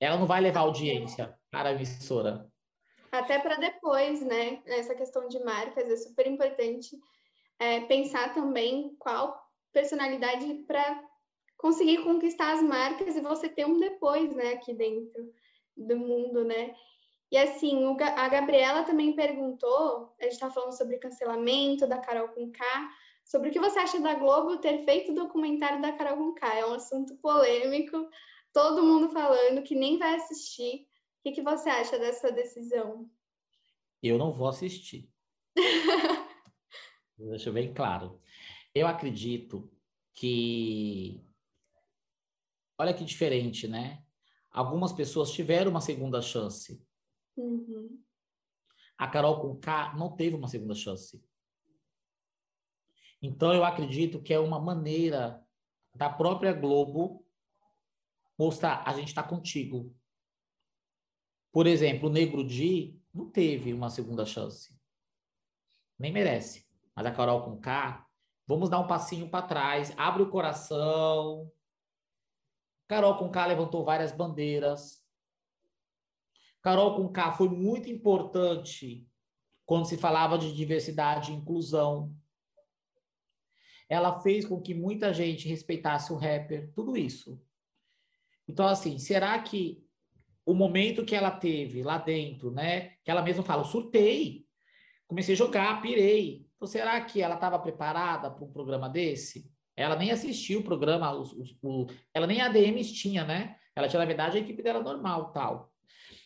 Ela 0.00 0.16
não 0.16 0.26
vai 0.26 0.40
levar 0.40 0.60
audiência 0.60 1.38
para 1.50 1.68
a 1.68 1.72
emissora. 1.72 2.50
Até 3.12 3.38
para 3.38 3.56
depois, 3.56 4.22
né? 4.22 4.62
Essa 4.66 4.94
questão 4.94 5.28
de 5.28 5.38
marcas 5.44 5.88
é 5.90 5.96
super 5.96 6.26
importante 6.26 6.96
é, 7.58 7.80
pensar 7.80 8.32
também 8.32 8.96
qual 8.98 9.38
personalidade 9.72 10.64
para 10.66 11.04
conseguir 11.58 12.02
conquistar 12.02 12.54
as 12.54 12.62
marcas 12.62 13.14
e 13.14 13.20
você 13.20 13.48
ter 13.48 13.66
um 13.66 13.78
depois, 13.78 14.34
né, 14.34 14.54
aqui 14.54 14.72
dentro 14.72 15.30
do 15.76 15.96
mundo, 15.96 16.42
né? 16.42 16.74
E 17.30 17.36
assim, 17.36 17.96
a 18.00 18.28
Gabriela 18.28 18.82
também 18.82 19.12
perguntou, 19.12 20.12
a 20.18 20.24
gente 20.24 20.32
está 20.32 20.50
falando 20.50 20.76
sobre 20.76 20.98
cancelamento 20.98 21.86
da 21.86 21.98
Carol 21.98 22.28
com 22.28 22.50
K, 22.50 22.64
sobre 23.24 23.50
o 23.50 23.52
que 23.52 23.60
você 23.60 23.78
acha 23.78 24.00
da 24.00 24.14
Globo 24.14 24.56
ter 24.56 24.84
feito 24.84 25.12
o 25.12 25.14
documentário 25.14 25.80
da 25.80 25.92
Carol 25.92 26.16
com 26.16 26.34
K. 26.34 26.58
É 26.58 26.66
um 26.66 26.72
assunto 26.72 27.14
polêmico, 27.18 28.08
todo 28.52 28.82
mundo 28.82 29.10
falando 29.10 29.62
que 29.62 29.74
nem 29.74 29.98
vai 29.98 30.16
assistir. 30.16 30.82
O 30.82 31.22
que, 31.22 31.32
que 31.32 31.42
você 31.42 31.68
acha 31.68 31.98
dessa 31.98 32.32
decisão? 32.32 33.10
Eu 34.02 34.16
não 34.16 34.32
vou 34.32 34.48
assistir. 34.48 35.10
Deixa 37.18 37.52
bem 37.52 37.74
claro. 37.74 38.20
Eu 38.74 38.86
acredito 38.86 39.70
que. 40.14 41.22
Olha 42.78 42.94
que 42.94 43.04
diferente, 43.04 43.68
né? 43.68 44.02
Algumas 44.50 44.92
pessoas 44.92 45.30
tiveram 45.30 45.70
uma 45.70 45.80
segunda 45.80 46.22
chance. 46.22 46.82
Uhum. 47.36 48.02
A 48.96 49.06
Carol 49.06 49.40
com 49.40 49.56
K 49.56 49.94
não 49.96 50.16
teve 50.16 50.34
uma 50.34 50.48
segunda 50.48 50.74
chance. 50.74 51.22
Então, 53.22 53.52
eu 53.52 53.64
acredito 53.64 54.22
que 54.22 54.32
é 54.32 54.38
uma 54.38 54.58
maneira 54.58 55.44
da 55.94 56.08
própria 56.08 56.52
Globo 56.52 57.24
mostrar: 58.40 58.82
a 58.86 58.94
gente 58.94 59.08
está 59.08 59.22
contigo. 59.22 59.94
Por 61.52 61.66
exemplo, 61.66 62.08
o 62.08 62.12
Negro 62.12 62.42
Di 62.42 62.98
não 63.12 63.30
teve 63.30 63.74
uma 63.74 63.90
segunda 63.90 64.24
chance. 64.24 64.74
Nem 65.98 66.10
merece. 66.10 66.66
Mas 66.96 67.04
a 67.04 67.12
Carol 67.12 67.42
com 67.42 67.60
K, 67.60 68.06
vamos 68.46 68.70
dar 68.70 68.80
um 68.80 68.86
passinho 68.86 69.28
para 69.28 69.46
trás, 69.46 69.92
abre 69.96 70.22
o 70.22 70.30
coração. 70.30 71.52
Carol 72.88 73.18
com 73.18 73.30
K 73.30 73.46
levantou 73.46 73.84
várias 73.84 74.10
bandeiras. 74.10 75.04
Carol 76.62 76.96
com 76.96 77.12
K 77.12 77.32
foi 77.32 77.48
muito 77.48 77.90
importante 77.90 79.06
quando 79.66 79.86
se 79.86 79.96
falava 79.96 80.38
de 80.38 80.54
diversidade 80.54 81.30
e 81.30 81.34
inclusão. 81.34 82.14
Ela 83.88 84.20
fez 84.20 84.46
com 84.46 84.60
que 84.60 84.72
muita 84.72 85.12
gente 85.12 85.48
respeitasse 85.48 86.12
o 86.12 86.16
rapper, 86.16 86.72
tudo 86.74 86.96
isso. 86.96 87.40
Então, 88.50 88.66
assim, 88.66 88.98
será 88.98 89.38
que 89.38 89.80
o 90.44 90.52
momento 90.52 91.04
que 91.04 91.14
ela 91.14 91.30
teve 91.30 91.84
lá 91.84 91.98
dentro, 91.98 92.50
né? 92.50 92.94
Que 93.04 93.10
ela 93.10 93.22
mesma 93.22 93.44
fala, 93.44 93.62
surtei, 93.62 94.44
comecei 95.06 95.36
a 95.36 95.38
jogar, 95.38 95.80
pirei. 95.80 96.48
Então, 96.56 96.66
será 96.66 97.00
que 97.00 97.22
ela 97.22 97.36
estava 97.36 97.60
preparada 97.60 98.28
para 98.28 98.44
um 98.44 98.52
programa 98.52 98.88
desse? 98.88 99.48
Ela 99.76 99.94
nem 99.94 100.10
assistiu 100.10 100.60
o 100.60 100.64
programa, 100.64 101.12
o, 101.12 101.22
o, 101.62 101.86
ela 102.12 102.26
nem 102.26 102.40
ADMs 102.40 102.92
tinha, 102.92 103.24
né? 103.24 103.54
Ela 103.74 103.86
tinha, 103.86 104.00
na 104.00 104.04
verdade, 104.04 104.36
a 104.36 104.40
equipe 104.40 104.62
dela 104.62 104.82
normal, 104.82 105.30
tal. 105.30 105.72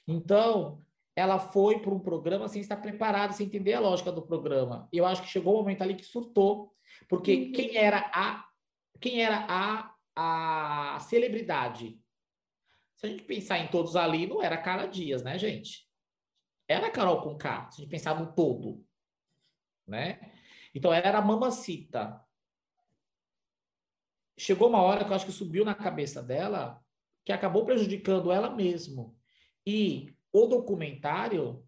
Então, 0.09 0.81
ela 1.15 1.39
foi 1.39 1.79
para 1.79 1.93
um 1.93 2.01
programa 2.01 2.49
sem 2.49 2.63
estar 2.63 2.79
preparada, 2.79 3.35
sem 3.35 3.47
entender 3.47 3.75
a 3.75 3.81
lógica 3.81 4.11
do 4.11 4.23
programa. 4.23 4.89
E 4.91 4.97
eu 4.97 5.05
acho 5.05 5.21
que 5.21 5.29
chegou 5.29 5.53
o 5.53 5.57
um 5.57 5.61
momento 5.61 5.83
ali 5.83 5.95
que 5.95 6.05
surtou, 6.05 6.73
porque 7.07 7.35
uhum. 7.35 7.53
quem 7.53 7.77
era 7.77 8.11
a 8.15 8.47
quem 8.99 9.23
era 9.23 9.45
a, 9.47 9.95
a 10.17 11.01
celebridade? 11.01 12.01
Se 13.05 13.09
a 13.09 13.11
gente 13.11 13.25
pensar 13.25 13.59
em 13.59 13.69
todos 13.69 13.97
ali, 13.97 14.27
não 14.27 14.43
era 14.43 14.57
Carla 14.57 14.89
Dias, 14.89 15.23
né, 15.23 15.39
gente? 15.39 15.87
Era 16.67 16.91
Carol 16.91 17.21
com 17.21 17.37
K, 17.37 17.71
se 17.71 17.81
a 17.81 17.85
gente 17.85 17.91
pensar 17.91 18.19
no 18.19 18.35
todo 18.35 18.83
né? 19.87 20.33
Então 20.75 20.91
era 20.91 21.21
mamacita. 21.21 22.19
Chegou 24.39 24.69
uma 24.69 24.81
hora 24.81 25.05
que 25.05 25.11
eu 25.11 25.15
acho 25.15 25.27
que 25.27 25.33
subiu 25.33 25.65
na 25.65 25.75
cabeça 25.75 26.23
dela 26.23 26.83
que 27.25 27.33
acabou 27.33 27.65
prejudicando 27.65 28.33
ela 28.33 28.51
mesmo. 28.51 29.15
E 29.67 30.15
o 30.33 30.47
documentário 30.47 31.63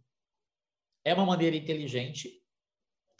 é 1.04 1.14
uma 1.14 1.24
maneira 1.24 1.54
inteligente, 1.54 2.42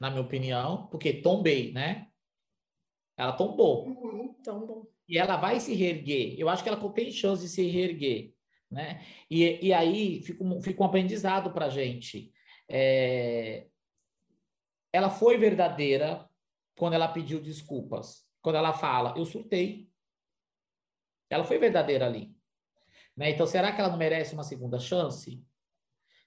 na 0.01 0.11
minha 0.11 0.23
opinião, 0.23 0.87
porque 0.89 1.21
tombei, 1.21 1.71
né? 1.73 2.11
Ela 3.17 3.33
tombou. 3.33 3.87
Uhum, 3.87 4.35
tombou. 4.43 4.96
E 5.09 5.19
ela 5.19 5.37
vai 5.37 5.61
se 5.61 5.75
reerguer. 5.75 6.35
Eu 6.39 6.49
acho 6.49 6.63
que 6.63 6.69
ela 6.69 6.93
tem 6.93 7.11
chance 7.11 7.43
de 7.43 7.49
se 7.49 7.67
reerguer. 7.67 8.33
Né? 8.71 9.05
E, 9.31 9.67
e 9.67 9.73
aí 9.73 10.23
fica 10.23 10.43
um, 10.43 10.61
fica 10.61 10.83
um 10.83 10.87
aprendizado 10.87 11.53
para 11.53 11.67
a 11.67 11.71
gente. 11.71 12.33
É, 12.69 13.67
ela 14.93 15.11
foi 15.11 15.39
verdadeira 15.39 16.29
quando 16.77 16.95
ela 16.95 17.09
pediu 17.09 17.41
desculpas. 17.41 18.27
Quando 18.43 18.57
ela 18.57 18.73
fala, 18.73 19.15
eu 19.17 19.25
surtei. 19.25 19.89
Ela 21.31 21.45
foi 21.45 21.59
verdadeira 21.59 22.07
ali. 22.07 22.35
Né? 23.17 23.31
Então, 23.31 23.47
será 23.47 23.73
que 23.73 23.81
ela 23.81 23.91
não 23.91 23.99
merece 23.99 24.35
uma 24.35 24.45
segunda 24.45 24.79
chance? 24.79 25.45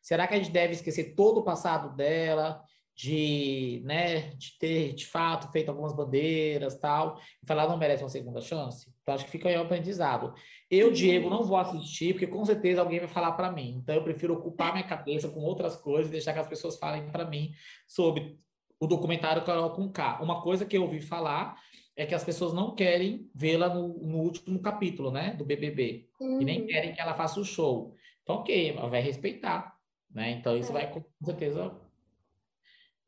Será 0.01 0.27
que 0.27 0.33
a 0.33 0.37
gente 0.37 0.51
deve 0.51 0.73
esquecer 0.73 1.13
todo 1.15 1.39
o 1.39 1.43
passado 1.43 1.95
dela, 1.95 2.63
de, 2.99 3.81
né, 3.85 4.31
de 4.31 4.57
ter, 4.59 4.93
de 4.93 5.07
fato, 5.07 5.49
feito 5.53 5.69
algumas 5.69 5.95
bandeiras 5.95 6.77
tal, 6.77 7.17
e 7.41 7.47
falar, 7.47 7.65
não 7.65 7.77
merece 7.77 8.03
uma 8.03 8.09
segunda 8.09 8.41
chance? 8.41 8.93
Então, 9.01 9.15
acho 9.15 9.23
que 9.23 9.31
fica 9.31 9.47
aí 9.47 9.55
o 9.55 9.61
aprendizado. 9.61 10.33
Eu, 10.69 10.91
Diego, 10.91 11.29
não 11.29 11.45
vou 11.45 11.55
assistir, 11.55 12.11
porque 12.11 12.27
com 12.27 12.43
certeza 12.43 12.81
alguém 12.81 12.99
vai 12.99 13.07
falar 13.07 13.31
para 13.31 13.53
mim. 13.53 13.79
Então, 13.81 13.95
eu 13.95 14.03
prefiro 14.03 14.33
ocupar 14.33 14.73
minha 14.73 14.85
cabeça 14.85 15.29
com 15.29 15.39
outras 15.39 15.77
coisas 15.77 16.09
e 16.09 16.11
deixar 16.11 16.33
que 16.33 16.39
as 16.39 16.47
pessoas 16.47 16.77
falem 16.77 17.09
para 17.09 17.23
mim 17.23 17.53
sobre 17.87 18.37
o 18.77 18.85
documentário 18.85 19.45
Carol 19.45 19.69
com 19.69 19.89
K. 19.89 20.21
Uma 20.21 20.41
coisa 20.41 20.65
que 20.65 20.75
eu 20.75 20.81
ouvi 20.81 20.99
falar 20.99 21.55
é 21.95 22.05
que 22.05 22.13
as 22.13 22.23
pessoas 22.25 22.51
não 22.51 22.75
querem 22.75 23.29
vê-la 23.33 23.73
no, 23.73 23.97
no, 23.99 24.17
último 24.17 24.59
capítulo, 24.59 25.09
né, 25.09 25.35
do 25.35 25.45
BBB, 25.45 26.09
uhum. 26.19 26.41
e 26.41 26.43
nem 26.45 26.61
uhum. 26.61 26.67
querem 26.67 26.93
que 26.93 26.99
ela 26.99 27.13
faça 27.13 27.39
o 27.39 27.45
show. 27.45 27.95
Então, 28.23 28.35
ok, 28.35 28.71
ela 28.71 28.89
vai 28.89 29.01
respeitar, 29.01 29.73
né? 30.13 30.31
Então 30.31 30.57
isso 30.57 30.71
é. 30.71 30.73
vai 30.73 30.91
com 30.91 31.01
certeza 31.23 31.73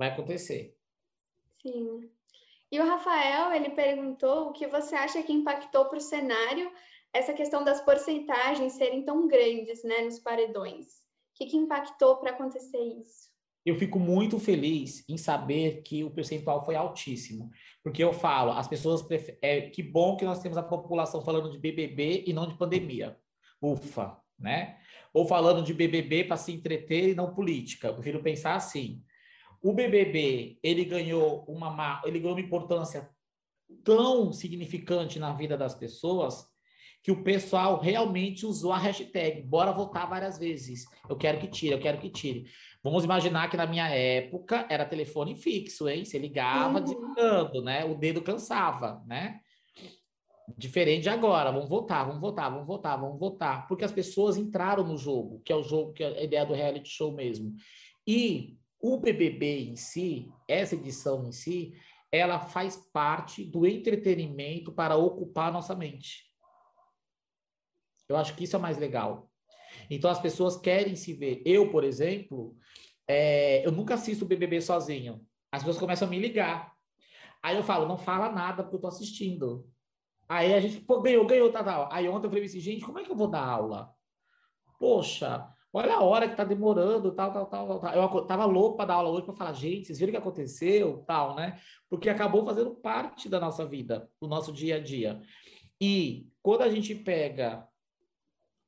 vai 0.02 0.10
acontecer. 0.10 0.76
Sim. 1.62 2.10
E 2.72 2.80
o 2.80 2.86
Rafael, 2.86 3.54
ele 3.54 3.72
perguntou 3.72 4.48
o 4.48 4.54
que 4.54 4.68
você 4.68 4.96
acha 4.96 5.22
que 5.24 5.34
impactou 5.34 5.86
para 5.86 5.98
o 5.98 6.02
cenário 6.02 6.72
essa 7.14 7.34
questão 7.34 7.64
das 7.64 7.82
porcentagens 7.82 8.74
serem 8.74 9.04
tão 9.04 9.28
grandes, 9.28 9.84
né, 9.84 10.02
nos 10.02 10.20
paredões. 10.20 11.02
O 11.34 11.36
que, 11.36 11.46
que 11.48 11.58
impactou 11.58 12.18
para 12.18 12.32
acontecer 12.32 12.80
isso? 12.80 13.32
eu 13.66 13.76
fico 13.76 14.00
muito 14.00 14.40
feliz 14.40 15.08
em 15.08 15.18
saber 15.18 15.84
que 15.84 16.04
o 16.04 16.10
percentual 16.10 16.66
foi 16.66 16.76
altíssimo. 16.76 17.52
Porque 17.84 18.04
eu 18.04 18.12
falo, 18.12 18.52
as 18.52 18.68
pessoas 18.68 19.02
prefer... 19.02 19.38
é 19.42 19.62
que 19.62 19.84
bom 19.84 20.18
que 20.18 20.26
nós 20.26 20.40
temos 20.40 20.58
a 20.58 20.64
população 20.64 21.22
falando 21.24 21.52
de 21.52 21.60
BBB 21.60 22.24
e 22.26 22.34
não 22.34 22.48
de 22.48 22.58
pandemia. 22.58 23.18
Ufa, 23.62 24.18
né? 24.40 24.78
Ou 25.14 25.28
falando 25.28 25.64
de 25.64 25.74
BBB 25.74 26.24
para 26.24 26.38
se 26.38 26.52
entreter 26.52 27.10
e 27.10 27.16
não 27.16 27.34
política. 27.34 27.88
Eu 27.88 27.94
prefiro 27.94 28.24
pensar 28.24 28.56
assim. 28.56 29.04
O 29.62 29.74
BBB, 29.74 30.58
ele 30.64 30.86
ganhou 30.86 31.46
uma 31.48 32.02
ele 32.06 32.20
ganhou 32.20 32.36
uma 32.36 32.42
importância 32.42 33.10
tão 33.84 34.32
significante 34.34 35.20
na 35.20 35.34
vida 35.34 35.58
das 35.58 35.76
pessoas 35.76 36.52
que 37.04 37.12
o 37.12 37.24
pessoal 37.24 37.80
realmente 37.80 38.46
usou 38.46 38.72
a 38.72 38.78
hashtag 38.78 39.42
bora 39.42 39.72
votar 39.72 40.08
várias 40.08 40.38
vezes. 40.38 40.86
Eu 41.10 41.16
quero 41.16 41.40
que 41.40 41.48
tire, 41.48 41.74
eu 41.74 41.80
quero 41.80 42.00
que 42.00 42.10
tire. 42.10 42.46
Vamos 42.84 43.04
imaginar 43.04 43.50
que 43.50 43.58
na 43.58 43.66
minha 43.66 43.88
época 43.90 44.68
era 44.70 44.86
telefone 44.86 45.36
fixo, 45.36 45.90
hein? 45.90 46.06
Você 46.06 46.20
ligava 46.20 46.78
uhum. 46.78 46.84
desligando, 46.84 47.64
né? 47.64 47.86
O 47.86 47.96
dedo 47.96 48.22
cansava, 48.22 49.04
né? 49.08 49.40
Diferente 50.58 51.04
de 51.04 51.10
agora, 51.10 51.52
vamos 51.52 51.70
votar, 51.70 52.06
vamos 52.06 52.22
votar, 52.22 52.52
vamos 52.52 52.68
votar, 52.68 53.00
vamos 53.00 53.20
votar, 53.20 53.68
porque 53.68 53.86
as 53.86 53.92
pessoas 53.92 54.38
entraram 54.38 54.84
no 54.84 54.98
jogo, 54.98 55.42
que 55.46 55.52
é 55.52 55.56
o 55.56 55.64
jogo, 55.64 55.94
que 55.94 56.04
é 56.04 56.08
a 56.08 56.24
ideia 56.24 56.46
do 56.46 56.54
reality 56.54 56.90
show 56.90 57.12
mesmo. 57.14 57.54
E 58.06 58.58
o 58.82 58.98
BBB 58.98 59.70
em 59.70 59.76
si, 59.76 60.32
essa 60.48 60.76
edição 60.76 61.26
em 61.26 61.32
si, 61.32 61.74
ela 62.12 62.40
faz 62.40 62.76
parte 62.92 63.44
do 63.44 63.66
entretenimento 63.66 64.72
para 64.72 64.96
ocupar 64.98 65.52
nossa 65.52 65.76
mente. 65.76 66.26
Eu 68.10 68.18
acho 68.18 68.36
que 68.36 68.44
isso 68.44 68.56
é 68.56 68.60
mais 68.60 68.78
legal. 68.78 69.32
Então 69.90 70.10
as 70.10 70.20
pessoas 70.20 70.58
querem 70.58 70.96
se 70.96 71.14
ver. 71.14 71.42
Eu, 71.46 71.72
por 71.72 71.84
exemplo, 71.84 72.58
é, 73.08 73.66
eu 73.66 73.72
nunca 73.72 73.94
assisto 73.94 74.26
o 74.26 74.28
BBB 74.28 74.60
sozinho. 74.62 75.26
As 75.52 75.62
pessoas 75.62 75.78
começam 75.78 76.08
a 76.08 76.12
me 76.12 76.20
ligar. 76.20 76.74
Aí 77.42 77.56
eu 77.56 77.64
falo, 77.64 77.88
não 77.88 77.98
fala 77.98 78.32
nada 78.32 78.64
porque 78.64 78.76
eu 78.76 78.82
tô 78.82 78.88
assistindo. 78.88 79.70
Aí 80.28 80.54
a 80.54 80.60
gente, 80.60 80.82
pô, 80.82 81.02
ganhou, 81.02 81.26
ganhou, 81.26 81.52
tá, 81.52 81.64
tá. 81.64 81.90
Aí 81.92 82.08
ontem 82.08 82.28
eu 82.28 82.30
falei 82.30 82.46
assim, 82.46 82.60
gente, 82.60 82.86
como 82.86 83.00
é 83.00 83.04
que 83.04 83.12
eu 83.12 83.16
vou 83.16 83.28
dar 83.28 83.44
aula? 83.44 83.94
Poxa, 84.80 85.51
Olha 85.74 85.96
a 85.96 86.04
hora 86.04 86.28
que 86.28 86.36
tá 86.36 86.44
demorando, 86.44 87.14
tal, 87.14 87.32
tal, 87.32 87.46
tal, 87.46 87.80
tal. 87.80 87.96
Eu 87.96 88.26
tava 88.26 88.46
louco 88.46 88.76
para 88.76 88.88
dar 88.88 88.96
aula 88.96 89.10
hoje 89.10 89.26
para 89.26 89.34
falar, 89.34 89.54
gente, 89.54 89.88
vocês 89.88 90.00
viram 90.00 90.10
o 90.10 90.14
que 90.14 90.18
aconteceu, 90.18 91.04
tal, 91.08 91.36
né? 91.36 91.62
Porque 91.90 92.10
acabou 92.10 92.46
fazendo 92.46 92.76
parte 92.76 93.30
da 93.30 93.40
nossa 93.40 93.66
vida, 93.66 94.10
do 94.20 94.28
nosso 94.28 94.52
dia 94.52 94.76
a 94.76 94.80
dia. 94.80 95.22
E 95.80 96.28
quando 96.42 96.64
a 96.64 96.70
gente 96.70 96.94
pega 96.94 97.66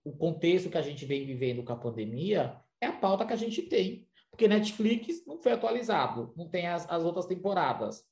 o 0.04 0.16
contexto 0.16 0.70
que 0.70 0.78
a 0.78 0.82
gente 0.82 1.06
vem 1.06 1.26
vivendo 1.26 1.64
com 1.64 1.74
a 1.74 1.78
pandemia, 1.78 2.58
é 2.80 2.88
a 2.88 2.94
pauta 2.94 3.26
que 3.26 3.34
a 3.34 3.38
gente 3.38 3.62
tem. 3.62 4.08
Porque 4.30 4.48
Netflix 4.48 5.26
não 5.28 5.38
foi 5.38 5.52
atualizado, 5.52 6.34
não 6.38 6.50
tem 6.50 6.68
as, 6.68 6.90
as 6.90 7.04
outras 7.04 7.26
temporadas. 7.26 8.04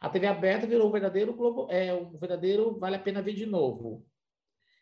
A 0.00 0.08
TV 0.08 0.26
aberta 0.26 0.66
virou 0.66 0.88
um 0.88 0.92
verdadeiro 0.92 1.32
globo, 1.34 1.68
é 1.70 1.94
um 1.94 2.18
verdadeiro 2.18 2.78
vale 2.78 2.96
a 2.96 2.98
pena 2.98 3.22
ver 3.22 3.34
de 3.34 3.46
novo. 3.46 4.04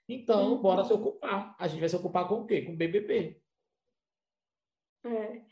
Então, 0.09 0.55
uhum. 0.55 0.63
bora 0.63 0.85
se 0.85 0.93
ocupar. 0.93 1.55
A 1.59 1.69
gente 1.69 1.81
vai 1.81 1.89
se 1.89 1.97
ocupar 1.97 2.27
com 2.27 2.41
o 2.41 2.47
quê? 2.47 2.63
Com 2.63 2.73
o 2.73 2.77
BBB. 2.77 3.42
É. 5.05 5.43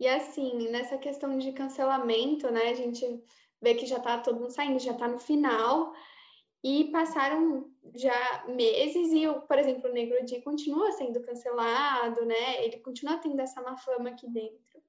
E 0.00 0.08
assim, 0.08 0.68
nessa 0.70 0.98
questão 0.98 1.38
de 1.38 1.52
cancelamento, 1.52 2.50
né? 2.50 2.70
A 2.70 2.74
gente 2.74 3.22
vê 3.60 3.74
que 3.74 3.86
já 3.86 4.00
tá 4.00 4.18
todo 4.18 4.40
mundo 4.40 4.50
saindo, 4.50 4.78
já 4.78 4.94
tá 4.94 5.06
no 5.06 5.18
final. 5.18 5.94
E 6.64 6.84
passaram 6.92 7.70
já 7.94 8.44
meses 8.46 9.12
e, 9.12 9.26
por 9.48 9.58
exemplo, 9.58 9.90
o 9.90 9.92
Negro 9.92 10.24
Di 10.24 10.40
continua 10.42 10.92
sendo 10.92 11.20
cancelado, 11.20 12.24
né? 12.24 12.64
Ele 12.64 12.78
continua 12.78 13.18
tendo 13.18 13.40
essa 13.40 13.60
má 13.60 13.76
fama 13.76 14.10
aqui 14.10 14.28
dentro. 14.28 14.82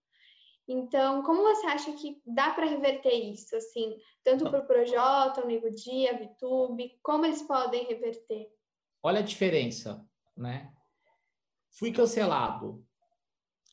Então, 0.68 1.24
como 1.24 1.42
você 1.42 1.66
acha 1.68 1.92
que 1.94 2.22
dá 2.26 2.52
para 2.52 2.66
reverter 2.66 3.14
isso, 3.14 3.56
assim, 3.56 3.98
tanto 4.24 4.50
para 4.50 4.60
o 4.60 4.66
Projota, 4.66 5.44
o 5.44 5.48
Nego 5.48 5.70
Di, 5.70 6.08
a 6.08 6.18
VTube, 6.18 6.98
como 7.02 7.26
eles 7.26 7.42
podem 7.42 7.86
reverter? 7.86 8.50
Olha 9.02 9.20
a 9.20 9.24
diferença, 9.24 10.08
né? 10.38 10.72
Fui 11.72 11.92
cancelado. 11.92 12.86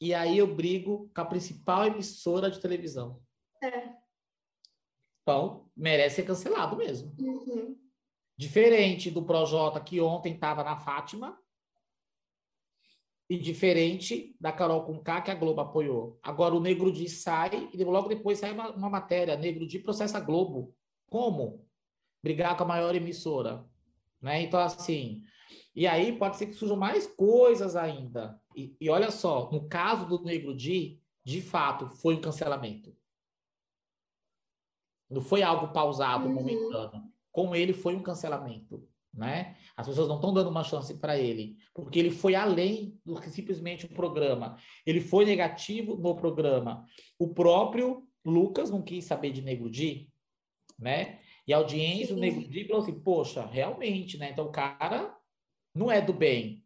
E 0.00 0.14
aí 0.14 0.38
eu 0.38 0.54
brigo 0.54 1.10
com 1.14 1.20
a 1.20 1.24
principal 1.24 1.84
emissora 1.84 2.50
de 2.50 2.60
televisão. 2.60 3.20
É. 3.62 3.94
Então, 5.22 5.70
merece 5.76 6.16
ser 6.16 6.22
cancelado 6.24 6.76
mesmo. 6.76 7.14
Uhum. 7.20 7.76
Diferente 8.36 9.10
do 9.10 9.22
Projota 9.22 9.78
que 9.80 10.00
ontem 10.00 10.32
estava 10.32 10.64
na 10.64 10.78
Fátima, 10.78 11.38
e 13.30 13.38
diferente 13.38 14.34
da 14.40 14.50
Carol 14.50 14.82
Conká, 14.82 15.20
que 15.20 15.30
a 15.30 15.34
Globo 15.36 15.60
apoiou. 15.60 16.18
Agora 16.20 16.52
o 16.52 16.60
Negro 16.60 16.90
Di 16.90 17.08
sai 17.08 17.70
e 17.72 17.84
logo 17.84 18.08
depois 18.08 18.40
sai 18.40 18.50
uma, 18.50 18.72
uma 18.72 18.90
matéria, 18.90 19.36
Negro 19.36 19.68
Di 19.68 19.78
processa 19.78 20.18
a 20.18 20.20
Globo. 20.20 20.74
Como? 21.08 21.64
Brigar 22.20 22.56
com 22.56 22.64
a 22.64 22.66
maior 22.66 22.92
emissora. 22.92 23.64
Né? 24.20 24.42
Então, 24.42 24.58
assim, 24.58 25.22
e 25.76 25.86
aí 25.86 26.18
pode 26.18 26.38
ser 26.38 26.46
que 26.46 26.54
surjam 26.54 26.76
mais 26.76 27.06
coisas 27.06 27.76
ainda. 27.76 28.39
E, 28.54 28.76
e 28.80 28.90
olha 28.90 29.10
só, 29.10 29.50
no 29.50 29.68
caso 29.68 30.06
do 30.06 30.22
Negro 30.22 30.54
Di, 30.54 31.00
de 31.24 31.40
fato, 31.40 31.88
foi 31.88 32.14
um 32.14 32.20
cancelamento. 32.20 32.96
Não 35.08 35.20
foi 35.20 35.42
algo 35.42 35.72
pausado, 35.72 36.26
uhum. 36.26 36.34
momentâneo. 36.34 37.02
Com 37.32 37.54
ele 37.54 37.72
foi 37.72 37.94
um 37.94 38.02
cancelamento 38.02 38.88
né? 39.12 39.56
As 39.76 39.86
pessoas 39.86 40.08
não 40.08 40.16
estão 40.16 40.32
dando 40.32 40.50
uma 40.50 40.64
chance 40.64 40.94
para 40.94 41.18
ele, 41.18 41.56
porque 41.74 41.98
ele 41.98 42.10
foi 42.10 42.34
além 42.34 42.98
do 43.04 43.20
que 43.20 43.28
simplesmente 43.30 43.86
o 43.86 43.88
programa. 43.88 44.56
Ele 44.86 45.00
foi 45.00 45.24
negativo 45.24 45.96
no 45.96 46.14
programa. 46.14 46.86
O 47.18 47.28
próprio 47.28 48.06
Lucas 48.24 48.70
não 48.70 48.82
quis 48.82 49.04
saber 49.04 49.32
de 49.32 49.42
Negro 49.42 49.70
Di, 49.70 50.08
né? 50.78 51.18
E 51.46 51.52
a 51.52 51.56
audiência 51.56 52.14
do 52.14 52.20
Negro 52.20 52.46
Di 52.48 52.64
falou 52.64 52.82
assim: 52.82 53.00
poxa, 53.00 53.44
realmente, 53.46 54.16
né? 54.16 54.30
Então 54.30 54.46
o 54.46 54.52
cara 54.52 55.14
não 55.74 55.90
é 55.90 56.00
do 56.00 56.12
bem. 56.12 56.64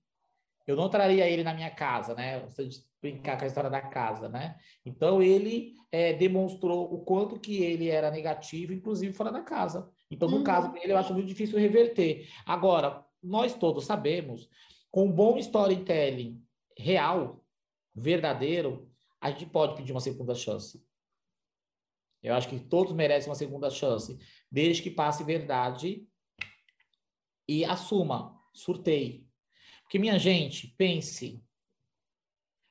Eu 0.66 0.76
não 0.76 0.88
traria 0.88 1.28
ele 1.28 1.42
na 1.42 1.52
minha 1.52 1.70
casa, 1.70 2.14
né? 2.14 2.40
Você 2.40 2.68
brincar 3.00 3.36
com 3.36 3.44
a 3.44 3.46
história 3.46 3.68
da 3.68 3.82
casa, 3.82 4.28
né? 4.28 4.58
Então 4.84 5.22
ele 5.22 5.74
é, 5.92 6.14
demonstrou 6.14 6.92
o 6.92 7.04
quanto 7.04 7.38
que 7.38 7.62
ele 7.62 7.88
era 7.88 8.10
negativo, 8.10 8.72
inclusive 8.72 9.12
fora 9.12 9.30
da 9.30 9.42
casa. 9.42 9.90
Então, 10.10 10.28
no 10.28 10.38
uhum. 10.38 10.44
caso 10.44 10.72
dele, 10.72 10.92
eu 10.92 10.96
acho 10.96 11.12
muito 11.12 11.28
difícil 11.28 11.58
reverter. 11.58 12.28
Agora, 12.46 13.04
nós 13.22 13.54
todos 13.54 13.84
sabemos, 13.84 14.48
com 14.90 15.06
um 15.06 15.12
bom 15.12 15.36
storytelling 15.38 16.42
real, 16.78 17.44
verdadeiro, 17.94 18.90
a 19.20 19.30
gente 19.30 19.46
pode 19.46 19.76
pedir 19.76 19.92
uma 19.92 20.00
segunda 20.00 20.34
chance. 20.34 20.84
Eu 22.22 22.34
acho 22.34 22.48
que 22.48 22.58
todos 22.58 22.92
merecem 22.92 23.28
uma 23.28 23.34
segunda 23.34 23.68
chance, 23.68 24.18
desde 24.50 24.82
que 24.82 24.90
passe 24.90 25.22
verdade 25.22 26.08
e 27.46 27.64
assuma, 27.64 28.40
surteie. 28.52 29.28
Porque, 29.94 30.00
minha 30.00 30.18
gente, 30.18 30.74
pense. 30.76 31.40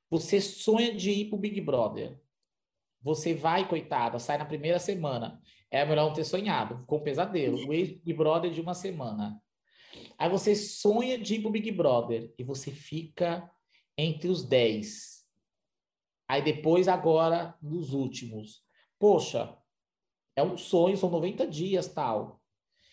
Você 0.10 0.42
sonha 0.42 0.94
de 0.94 1.10
ir 1.10 1.30
para 1.30 1.38
o 1.38 1.40
Big 1.40 1.62
Brother. 1.62 2.22
Você 3.02 3.34
vai, 3.34 3.66
coitada, 3.66 4.20
sai 4.20 4.38
na 4.38 4.44
primeira 4.44 4.78
semana. 4.78 5.42
É 5.72 5.86
melhor 5.86 6.08
não 6.08 6.14
ter 6.14 6.26
sonhado. 6.26 6.80
Ficou 6.80 7.00
um 7.00 7.04
pesadelo. 7.04 7.66
O 7.66 7.72
ex-Big 7.72 8.14
Brother 8.14 8.52
de 8.52 8.60
uma 8.60 8.74
semana. 8.74 9.42
Aí 10.18 10.30
você 10.30 10.54
sonha 10.54 11.18
de 11.18 11.36
ir 11.36 11.42
pro 11.42 11.50
Big 11.50 11.72
Brother 11.72 12.30
e 12.38 12.44
você 12.44 12.72
fica 12.72 13.50
entre 13.98 14.28
os 14.28 14.44
10. 14.44 15.26
Aí 16.28 16.42
depois, 16.42 16.90
agora, 16.90 17.58
nos 17.62 17.94
últimos. 17.94 18.66
Poxa, 19.00 19.58
é 20.36 20.44
um 20.44 20.58
sonho, 20.58 20.98
são 20.98 21.10
90 21.10 21.48
dias, 21.48 21.88
tal. 21.88 22.42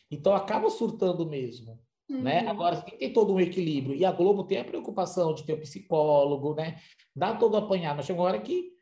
Então 0.08 0.32
acaba 0.32 0.70
surtando 0.70 1.28
mesmo. 1.28 1.84
Né? 2.11 2.16
Uhum. 2.16 2.23
Né? 2.23 2.49
Agora, 2.49 2.83
tem 2.83 3.12
todo 3.12 3.33
um 3.33 3.40
equilíbrio. 3.40 3.94
E 3.94 4.05
a 4.05 4.11
Globo 4.11 4.44
tem 4.44 4.59
a 4.59 4.64
preocupação 4.64 5.33
de 5.33 5.44
ter 5.44 5.53
o 5.53 5.57
um 5.57 5.61
psicólogo, 5.61 6.55
né? 6.55 6.81
Dá 7.14 7.37
todo 7.37 7.57
apanhado. 7.57 7.99
Mas 7.99 8.07
chega 8.07 8.20
uma 8.20 8.27
hora 8.27 8.40
que 8.40 8.73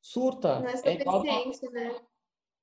surta. 0.00 0.60
Não 0.60 0.68
é, 0.68 0.80
é 0.84 1.00
igual, 1.00 1.22
né? 1.22 1.94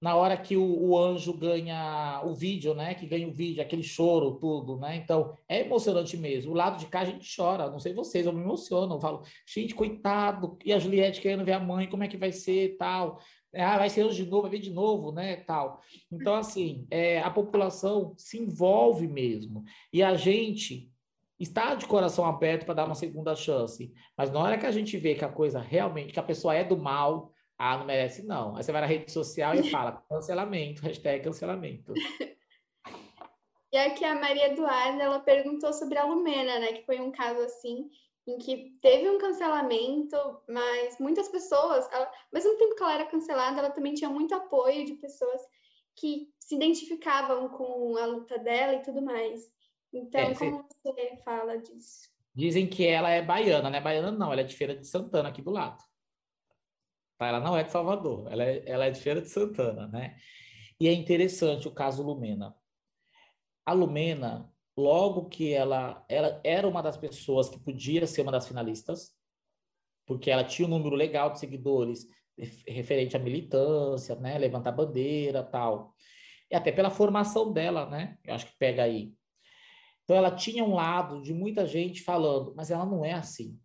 na 0.01 0.15
hora 0.15 0.37
que 0.37 0.55
o, 0.55 0.63
o, 0.63 0.99
anjo 0.99 1.33
ganha 1.33 2.21
o 2.23 2.33
vídeo, 2.33 2.75
né? 2.75 2.93
Que 2.93 3.07
ganha 3.07 3.27
o 3.27 3.31
vídeo, 3.31 3.63
aquele 3.63 3.81
choro, 3.81 4.35
tudo, 4.35 4.77
né? 4.77 4.97
Então, 4.97 5.35
é 5.47 5.61
emocionante 5.61 6.15
mesmo. 6.15 6.51
O 6.51 6.55
lado 6.55 6.77
de 6.77 6.85
cá 6.85 6.99
a 6.99 7.05
gente 7.05 7.27
chora, 7.35 7.71
não 7.71 7.79
sei 7.79 7.91
vocês, 7.91 8.25
eu 8.25 8.33
me 8.33 8.41
emociono, 8.41 8.93
eu 8.93 8.99
falo, 8.99 9.23
gente, 9.47 9.73
coitado, 9.73 10.59
e 10.63 10.71
a 10.73 10.77
Juliette 10.77 11.21
querendo 11.21 11.45
ver 11.45 11.53
a 11.53 11.59
mãe, 11.59 11.87
como 11.87 12.03
é 12.03 12.07
que 12.07 12.17
vai 12.17 12.31
ser, 12.31 12.77
tal. 12.77 13.19
Ah, 13.55 13.77
vai 13.77 13.89
ser 13.89 14.03
hoje 14.03 14.23
de 14.23 14.29
novo, 14.29 14.43
vai 14.43 14.51
ver 14.51 14.59
de 14.59 14.71
novo, 14.71 15.11
né, 15.11 15.37
tal. 15.37 15.81
Então, 16.11 16.35
assim, 16.35 16.85
é, 16.91 17.19
a 17.21 17.29
população 17.29 18.13
se 18.17 18.37
envolve 18.37 19.07
mesmo. 19.07 19.63
E 19.91 20.03
a 20.03 20.15
gente 20.15 20.91
está 21.39 21.75
de 21.75 21.85
coração 21.85 22.25
aberto 22.25 22.65
para 22.65 22.75
dar 22.75 22.85
uma 22.85 22.95
segunda 22.95 23.35
chance. 23.35 23.93
Mas 24.17 24.31
na 24.31 24.39
hora 24.39 24.57
que 24.57 24.65
a 24.65 24.71
gente 24.71 24.97
vê 24.97 25.15
que 25.15 25.25
a 25.25 25.29
coisa 25.29 25.59
realmente, 25.59 26.13
que 26.13 26.19
a 26.19 26.23
pessoa 26.23 26.55
é 26.55 26.63
do 26.63 26.77
mal, 26.77 27.31
ah, 27.57 27.77
não 27.77 27.85
merece 27.85 28.25
não. 28.25 28.55
Aí 28.55 28.63
você 28.63 28.71
vai 28.71 28.81
na 28.81 28.87
rede 28.87 29.11
social 29.11 29.55
e 29.55 29.69
fala 29.69 30.03
cancelamento, 30.09 30.81
hashtag 30.81 31.23
cancelamento. 31.23 31.93
E 33.71 33.77
aqui 33.77 34.05
a 34.05 34.15
Maria 34.15 34.51
Eduarda, 34.51 35.03
ela 35.03 35.19
perguntou 35.19 35.73
sobre 35.73 35.97
a 35.97 36.05
Lumena, 36.05 36.59
né? 36.59 36.73
Que 36.73 36.85
foi 36.85 36.99
um 36.99 37.11
caso 37.11 37.41
assim, 37.41 37.89
em 38.27 38.37
que 38.37 38.77
teve 38.81 39.09
um 39.09 39.17
cancelamento, 39.17 40.17
mas 40.47 40.97
muitas 40.99 41.27
pessoas, 41.29 41.87
ela, 41.91 42.09
mesmo 42.31 42.54
tempo 42.54 42.54
que 42.75 42.83
ela 42.83 42.93
era 42.93 43.05
cancelada, 43.05 43.59
ela 43.59 43.71
também 43.71 43.93
tinha 43.93 44.09
muito 44.09 44.33
apoio 44.35 44.85
de 44.85 44.95
pessoas 44.95 45.41
que 45.95 46.29
se 46.39 46.55
identificavam 46.55 47.49
com 47.49 47.97
a 47.97 48.05
luta 48.05 48.37
dela 48.37 48.73
e 48.73 48.81
tudo 48.81 49.01
mais. 49.01 49.41
Então, 49.93 50.21
é, 50.21 50.35
como 50.35 50.67
você 50.83 51.17
fala 51.23 51.57
disso? 51.57 52.09
Dizem 52.33 52.67
que 52.67 52.85
ela 52.85 53.09
é 53.09 53.21
baiana, 53.21 53.69
não 53.69 53.77
é 53.77 53.81
baiana 53.81 54.11
não, 54.11 54.31
ela 54.31 54.41
é 54.41 54.43
de 54.43 54.55
Feira 54.55 54.75
de 54.75 54.85
Santana, 54.85 55.29
aqui 55.29 55.41
do 55.41 55.51
lado. 55.51 55.81
Tá? 57.17 57.27
Ela 57.27 57.39
não 57.39 57.57
é 57.57 57.63
de 57.63 57.71
Salvador, 57.71 58.31
ela 58.31 58.43
é, 58.43 58.63
ela 58.65 58.85
é 58.85 58.91
de 58.91 58.99
Feira 58.99 59.21
de 59.21 59.29
Santana, 59.29 59.87
né? 59.87 60.17
E 60.77 60.89
é 60.89 60.93
interessante 60.93 61.67
o 61.67 61.73
caso 61.73 62.03
Lumena. 62.03 62.53
A 63.65 63.71
Lumena, 63.71 64.51
logo 64.75 65.29
que 65.29 65.53
ela, 65.53 66.05
ela 66.09 66.41
era 66.43 66.67
uma 66.67 66.83
das 66.83 66.97
pessoas 66.97 67.47
que 67.47 67.57
podia 67.57 68.05
ser 68.05 68.21
uma 68.21 68.33
das 68.33 68.47
finalistas, 68.47 69.15
porque 70.05 70.29
ela 70.29 70.43
tinha 70.43 70.67
um 70.67 70.71
número 70.71 70.95
legal 70.95 71.31
de 71.31 71.39
seguidores 71.39 72.05
referente 72.67 73.15
à 73.15 73.19
militância, 73.19 74.15
né? 74.15 74.37
Levantar 74.37 74.71
bandeira 74.71 75.43
tal. 75.43 75.93
E 76.51 76.55
até 76.55 76.71
pela 76.71 76.89
formação 76.89 77.51
dela, 77.51 77.89
né? 77.89 78.17
Eu 78.23 78.35
acho 78.35 78.45
que 78.45 78.57
pega 78.57 78.83
aí. 78.83 79.13
Então 80.03 80.15
ela 80.15 80.31
tinha 80.31 80.63
um 80.63 80.75
lado 80.75 81.21
de 81.21 81.33
muita 81.33 81.65
gente 81.65 82.03
falando, 82.03 82.53
mas 82.55 82.69
ela 82.69 82.85
não 82.85 83.03
é 83.03 83.13
assim. 83.13 83.59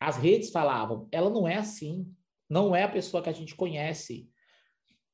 As 0.00 0.16
redes 0.16 0.50
falavam, 0.50 1.08
ela 1.12 1.28
não 1.28 1.46
é 1.46 1.56
assim 1.56 2.06
não 2.48 2.74
é 2.74 2.84
a 2.84 2.88
pessoa 2.88 3.22
que 3.22 3.28
a 3.28 3.32
gente 3.32 3.54
conhece. 3.54 4.28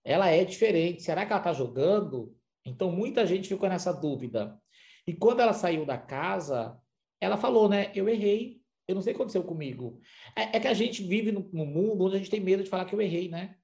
Ela 0.05 0.29
é 0.29 0.45
diferente. 0.45 1.03
Será 1.03 1.27
que 1.27 1.33
ela 1.33 1.41
está 1.41 1.53
jogando? 1.53 2.35
Então, 2.65 2.91
muita 2.91 3.27
gente 3.27 3.49
ficou 3.49 3.69
nessa 3.69 3.93
dúvida. 3.93 4.59
E 5.07 5.13
quando 5.13 5.41
ela 5.41 5.53
saiu 5.53 5.85
da 5.85 5.99
casa, 5.99 6.79
ela 7.21 7.37
falou, 7.37 7.69
né? 7.69 7.91
Eu 7.95 8.09
errei. 8.09 8.61
Eu 8.87 8.95
não 8.95 9.03
sei 9.03 9.13
o 9.13 9.17
que 9.17 9.23
aconteceu 9.23 9.43
comigo. 9.43 10.01
É, 10.37 10.57
é 10.57 10.61
que 10.61 10.69
a 10.69 10.75
gente 10.75 11.03
vive 11.03 11.33
no, 11.33 11.49
no, 11.53 11.65
mundo 11.65 12.05
onde 12.05 12.17
a 12.17 12.19
gente 12.19 12.31
tem 12.31 12.41
medo 12.41 12.63
de 12.63 12.69
falar 12.69 12.85
que 12.85 12.95
eu 12.95 13.01
errei, 13.01 13.29
né? 13.29 13.57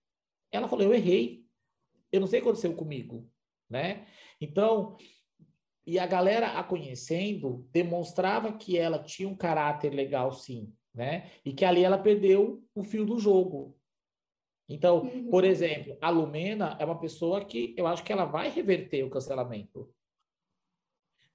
Ela 0.50 0.68
falou, 0.68 0.84
eu 0.84 0.94
errei. 0.94 1.44
Eu 2.10 2.20
não 2.20 2.26
sei 2.26 2.40
o 2.40 2.42
que 2.42 2.48
aconteceu 2.48 2.74
comigo, 2.74 3.30
né? 3.68 4.06
Então, 4.40 4.96
E 5.86 5.98
a 5.98 6.06
galera 6.06 6.58
a 6.58 6.64
conhecendo 6.64 7.68
demonstrava 7.72 8.52
que 8.52 8.76
ela 8.76 9.02
tinha 9.02 9.28
um 9.28 9.36
caráter 9.36 9.92
legal, 9.92 10.32
sim, 10.32 10.72
né? 10.94 11.30
E 11.44 11.52
que 11.52 11.64
ali 11.64 11.84
ela 11.84 11.98
perdeu 11.98 12.62
o 12.74 12.82
fio 12.82 13.04
do 13.04 13.18
jogo. 13.18 13.76
Então, 14.68 15.00
uhum. 15.02 15.28
por 15.28 15.44
exemplo, 15.44 15.98
a 16.00 16.10
Lumena 16.10 16.76
é 16.78 16.84
uma 16.84 16.98
pessoa 16.98 17.44
que 17.44 17.74
eu 17.76 17.86
acho 17.86 18.04
que 18.04 18.12
ela 18.12 18.24
vai 18.24 18.48
reverter 18.48 19.02
o 19.02 19.10
cancelamento. 19.10 19.92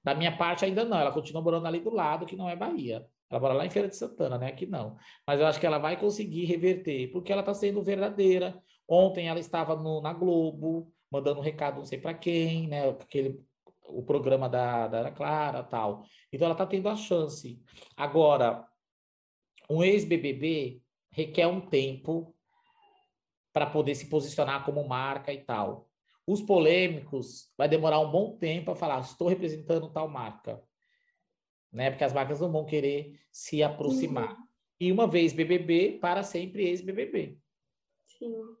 Da 0.02 0.14
minha 0.14 0.34
parte, 0.36 0.64
ainda 0.64 0.84
não. 0.84 0.98
Ela 0.98 1.12
continua 1.12 1.42
morando 1.42 1.66
ali 1.66 1.80
do 1.80 1.92
lado, 1.92 2.24
que 2.24 2.36
não 2.36 2.48
é 2.48 2.56
Bahia. 2.56 3.06
Ela 3.30 3.40
mora 3.40 3.54
lá 3.54 3.66
em 3.66 3.70
Feira 3.70 3.88
de 3.88 3.96
Santana, 3.96 4.38
né? 4.38 4.48
Aqui 4.48 4.66
não. 4.66 4.96
Mas 5.26 5.40
eu 5.40 5.46
acho 5.46 5.58
que 5.58 5.66
ela 5.66 5.78
vai 5.78 5.98
conseguir 5.98 6.44
reverter, 6.44 7.10
porque 7.10 7.32
ela 7.32 7.40
está 7.40 7.52
sendo 7.54 7.82
verdadeira. 7.82 8.62
Ontem 8.88 9.28
ela 9.28 9.40
estava 9.40 9.74
no, 9.74 10.00
na 10.00 10.12
Globo, 10.12 10.92
mandando 11.10 11.40
um 11.40 11.42
recado 11.42 11.78
não 11.78 11.84
sei 11.84 11.98
para 11.98 12.14
quem, 12.14 12.68
né? 12.68 12.88
Aquele, 12.90 13.40
o 13.84 14.02
programa 14.02 14.48
da, 14.48 14.86
da 14.86 14.98
Ana 15.00 15.10
Clara 15.10 15.62
tal. 15.62 16.04
Então 16.32 16.46
ela 16.46 16.54
está 16.54 16.66
tendo 16.66 16.88
a 16.88 16.96
chance. 16.96 17.60
Agora, 17.96 18.64
um 19.68 19.82
ex-BBB 19.82 20.80
requer 21.10 21.46
um 21.46 21.60
tempo 21.60 22.34
para 23.52 23.66
poder 23.66 23.94
se 23.94 24.08
posicionar 24.08 24.64
como 24.64 24.86
marca 24.86 25.32
e 25.32 25.38
tal. 25.42 25.88
Os 26.26 26.42
polêmicos 26.42 27.52
vai 27.56 27.68
demorar 27.68 28.00
um 28.00 28.10
bom 28.10 28.36
tempo 28.36 28.70
a 28.70 28.76
falar, 28.76 29.00
estou 29.00 29.28
representando 29.28 29.88
tal 29.90 30.08
marca. 30.08 30.62
Né? 31.72 31.90
Porque 31.90 32.04
as 32.04 32.12
marcas 32.12 32.40
não 32.40 32.50
vão 32.50 32.64
querer 32.64 33.18
se 33.30 33.62
aproximar. 33.62 34.30
Uhum. 34.30 34.46
E 34.80 34.92
uma 34.92 35.06
vez 35.06 35.32
BBB, 35.32 35.98
para 36.00 36.22
sempre 36.22 36.66
ex-BBB. 36.66 37.38
Sim. 38.18 38.56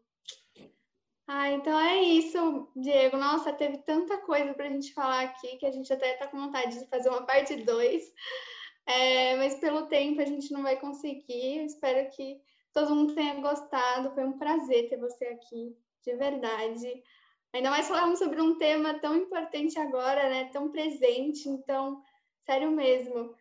Ah, 1.28 1.50
então 1.50 1.78
é 1.78 2.00
isso, 2.00 2.70
Diego. 2.76 3.16
Nossa, 3.16 3.52
teve 3.52 3.78
tanta 3.78 4.18
coisa 4.18 4.54
para 4.54 4.66
a 4.66 4.70
gente 4.70 4.94
falar 4.94 5.22
aqui 5.22 5.56
que 5.56 5.66
a 5.66 5.72
gente 5.72 5.92
até 5.92 6.12
está 6.12 6.28
com 6.28 6.38
vontade 6.38 6.78
de 6.78 6.86
fazer 6.86 7.08
uma 7.08 7.26
parte 7.26 7.56
2. 7.56 8.12
É, 8.86 9.36
mas 9.36 9.56
pelo 9.56 9.88
tempo 9.88 10.20
a 10.20 10.24
gente 10.24 10.52
não 10.52 10.62
vai 10.62 10.78
conseguir. 10.78 11.64
Espero 11.64 12.08
que 12.10 12.40
todo 12.72 12.94
mundo 12.94 13.14
tenha 13.14 13.34
gostado. 13.40 14.14
Foi 14.14 14.24
um 14.24 14.38
prazer 14.38 14.88
ter 14.88 14.98
você 14.98 15.26
aqui, 15.26 15.76
de 16.04 16.14
verdade. 16.14 17.02
Ainda 17.52 17.70
mais 17.70 17.88
falando 17.88 18.16
sobre 18.16 18.40
um 18.40 18.56
tema 18.56 18.94
tão 19.00 19.16
importante 19.16 19.76
agora, 19.78 20.28
né? 20.28 20.50
Tão 20.52 20.70
presente. 20.70 21.48
Então, 21.48 22.00
sério 22.46 22.70
mesmo. 22.70 23.34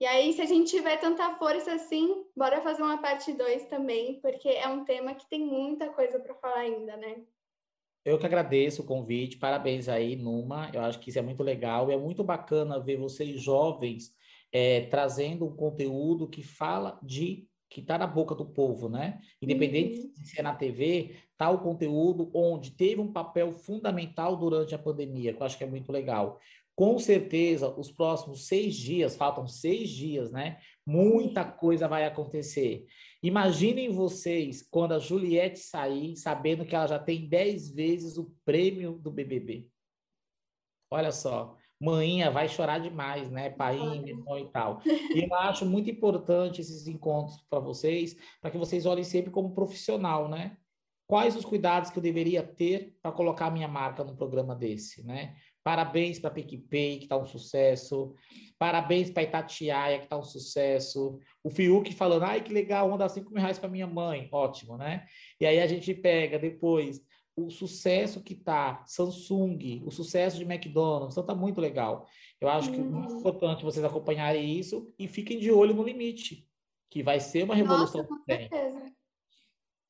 E 0.00 0.06
aí, 0.06 0.32
se 0.32 0.42
a 0.42 0.46
gente 0.46 0.70
tiver 0.70 0.96
tanta 0.98 1.34
força 1.36 1.72
assim, 1.72 2.24
bora 2.36 2.60
fazer 2.60 2.82
uma 2.82 3.00
parte 3.00 3.32
2 3.32 3.66
também, 3.66 4.20
porque 4.20 4.48
é 4.48 4.68
um 4.68 4.84
tema 4.84 5.14
que 5.14 5.28
tem 5.28 5.40
muita 5.40 5.88
coisa 5.88 6.20
para 6.20 6.34
falar 6.34 6.58
ainda, 6.58 6.96
né? 6.96 7.22
Eu 8.04 8.18
que 8.18 8.26
agradeço 8.26 8.82
o 8.82 8.86
convite, 8.86 9.38
parabéns 9.38 9.88
aí, 9.88 10.14
Numa. 10.14 10.70
Eu 10.72 10.82
acho 10.82 11.00
que 11.00 11.10
isso 11.10 11.18
é 11.18 11.22
muito 11.22 11.42
legal. 11.42 11.90
É 11.90 11.96
muito 11.96 12.22
bacana 12.22 12.78
ver 12.78 12.96
vocês 12.96 13.40
jovens 13.40 14.14
é, 14.52 14.82
trazendo 14.82 15.46
um 15.46 15.54
conteúdo 15.54 16.28
que 16.28 16.42
fala 16.42 16.98
de 17.02 17.48
que 17.68 17.80
está 17.80 17.98
na 17.98 18.06
boca 18.06 18.34
do 18.34 18.46
povo, 18.46 18.88
né? 18.88 19.20
Independente 19.42 20.00
uhum. 20.00 20.12
de 20.14 20.28
ser 20.28 20.42
na 20.42 20.54
TV, 20.54 21.16
tá 21.36 21.50
o 21.50 21.58
conteúdo 21.58 22.30
onde 22.32 22.70
teve 22.70 23.00
um 23.00 23.12
papel 23.12 23.52
fundamental 23.52 24.36
durante 24.36 24.74
a 24.74 24.78
pandemia, 24.78 25.34
que 25.34 25.42
eu 25.42 25.46
acho 25.46 25.58
que 25.58 25.64
é 25.64 25.66
muito 25.66 25.92
legal. 25.92 26.40
Com 26.78 26.96
certeza, 26.96 27.74
os 27.76 27.90
próximos 27.90 28.46
seis 28.46 28.76
dias, 28.76 29.16
faltam 29.16 29.48
seis 29.48 29.90
dias, 29.90 30.30
né? 30.30 30.60
Muita 30.86 31.44
coisa 31.44 31.88
vai 31.88 32.04
acontecer. 32.04 32.86
Imaginem 33.20 33.90
vocês 33.90 34.62
quando 34.62 34.94
a 34.94 35.00
Juliette 35.00 35.58
sair, 35.58 36.14
sabendo 36.14 36.64
que 36.64 36.76
ela 36.76 36.86
já 36.86 36.96
tem 36.96 37.28
dez 37.28 37.68
vezes 37.68 38.16
o 38.16 38.32
prêmio 38.44 38.92
do 38.92 39.10
BBB. 39.10 39.68
Olha 40.88 41.10
só, 41.10 41.56
Mãinha 41.80 42.30
vai 42.30 42.48
chorar 42.48 42.78
demais, 42.78 43.28
né? 43.28 43.50
Pai, 43.50 43.76
irmão 44.06 44.38
e 44.38 44.48
tal. 44.52 44.80
E 44.86 45.26
eu 45.28 45.34
acho 45.34 45.66
muito 45.66 45.90
importante 45.90 46.60
esses 46.60 46.86
encontros 46.86 47.44
para 47.50 47.58
vocês, 47.58 48.16
para 48.40 48.52
que 48.52 48.56
vocês 48.56 48.86
olhem 48.86 49.02
sempre 49.02 49.32
como 49.32 49.52
profissional, 49.52 50.28
né? 50.28 50.56
Quais 51.08 51.34
os 51.34 51.44
cuidados 51.44 51.90
que 51.90 51.98
eu 51.98 52.02
deveria 52.02 52.42
ter 52.42 52.96
para 53.02 53.10
colocar 53.10 53.46
a 53.46 53.50
minha 53.50 53.66
marca 53.66 54.04
num 54.04 54.14
programa 54.14 54.54
desse, 54.54 55.04
né? 55.04 55.34
Parabéns 55.68 56.18
para 56.18 56.30
a 56.30 56.32
PicPay, 56.32 56.96
que 56.96 57.04
está 57.04 57.18
um 57.18 57.26
sucesso. 57.26 58.14
Parabéns 58.58 59.10
para 59.10 59.22
a 59.22 59.24
Itatiaia, 59.24 59.98
que 59.98 60.04
está 60.04 60.16
um 60.16 60.22
sucesso. 60.22 61.20
O 61.44 61.50
Fiuk 61.50 61.92
falando, 61.92 62.22
ai, 62.22 62.42
que 62.42 62.50
legal, 62.50 62.88
vou 62.88 62.96
dar 62.96 63.10
5 63.10 63.30
mil 63.30 63.38
reais 63.38 63.58
para 63.58 63.68
minha 63.68 63.86
mãe. 63.86 64.30
Ótimo, 64.32 64.78
né? 64.78 65.04
E 65.38 65.44
aí 65.44 65.60
a 65.60 65.66
gente 65.66 65.92
pega 65.92 66.38
depois 66.38 67.02
o 67.36 67.50
sucesso 67.50 68.22
que 68.22 68.32
está 68.32 68.82
Samsung, 68.86 69.82
o 69.84 69.90
sucesso 69.90 70.38
de 70.38 70.44
McDonald's, 70.44 71.12
então 71.12 71.22
está 71.22 71.34
muito 71.34 71.60
legal. 71.60 72.06
Eu 72.40 72.48
acho 72.48 72.70
que 72.70 72.80
é 72.80 72.82
muito 72.82 73.12
uhum. 73.12 73.18
importante 73.18 73.62
vocês 73.62 73.84
acompanharem 73.84 74.58
isso 74.58 74.90
e 74.98 75.06
fiquem 75.06 75.38
de 75.38 75.52
olho 75.52 75.74
no 75.74 75.82
limite, 75.82 76.48
que 76.88 77.02
vai 77.02 77.20
ser 77.20 77.42
uma 77.42 77.54
revolução 77.54 78.00
Nossa, 78.04 78.14
com 78.14 78.24
certeza. 78.24 78.90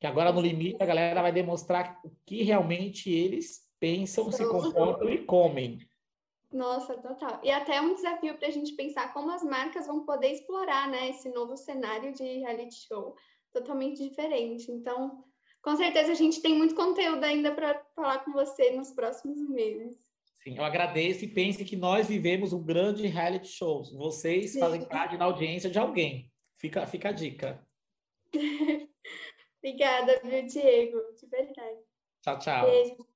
Que 0.00 0.08
agora 0.08 0.32
no 0.32 0.40
limite 0.40 0.82
a 0.82 0.86
galera 0.86 1.22
vai 1.22 1.30
demonstrar 1.30 2.00
o 2.02 2.10
que 2.26 2.42
realmente 2.42 3.08
eles 3.08 3.67
pensam, 3.80 4.30
se 4.30 4.46
comportam 4.46 5.08
e 5.08 5.24
comem. 5.24 5.78
Nossa, 6.52 6.96
total. 6.96 7.40
E 7.42 7.50
até 7.50 7.76
é 7.76 7.80
um 7.80 7.94
desafio 7.94 8.36
para 8.36 8.48
a 8.48 8.50
gente 8.50 8.72
pensar 8.72 9.12
como 9.12 9.30
as 9.30 9.42
marcas 9.42 9.86
vão 9.86 10.04
poder 10.04 10.32
explorar 10.32 10.88
né, 10.88 11.10
esse 11.10 11.28
novo 11.30 11.56
cenário 11.56 12.12
de 12.12 12.24
reality 12.24 12.74
show 12.86 13.14
totalmente 13.52 14.02
diferente. 14.02 14.70
Então, 14.70 15.24
com 15.62 15.76
certeza 15.76 16.12
a 16.12 16.14
gente 16.14 16.40
tem 16.40 16.56
muito 16.56 16.74
conteúdo 16.74 17.22
ainda 17.22 17.54
para 17.54 17.84
falar 17.94 18.24
com 18.24 18.32
você 18.32 18.70
nos 18.70 18.92
próximos 18.92 19.38
meses. 19.48 19.98
Sim, 20.42 20.56
eu 20.56 20.64
agradeço 20.64 21.24
e 21.24 21.28
pense 21.28 21.64
que 21.64 21.76
nós 21.76 22.06
vivemos 22.06 22.52
um 22.52 22.62
grande 22.62 23.06
reality 23.06 23.48
show. 23.48 23.82
Vocês 23.96 24.52
Sim. 24.52 24.60
fazem 24.60 24.84
parte 24.86 25.16
da 25.16 25.26
audiência 25.26 25.68
de 25.68 25.78
alguém. 25.78 26.32
Fica, 26.56 26.86
fica 26.86 27.10
a 27.10 27.12
dica. 27.12 27.66
Obrigada, 29.58 30.20
viu, 30.24 30.46
Diego? 30.46 30.98
De 31.20 31.26
verdade. 31.26 31.80
Tchau, 32.22 32.38
tchau. 32.38 32.70
Beijo. 32.70 33.07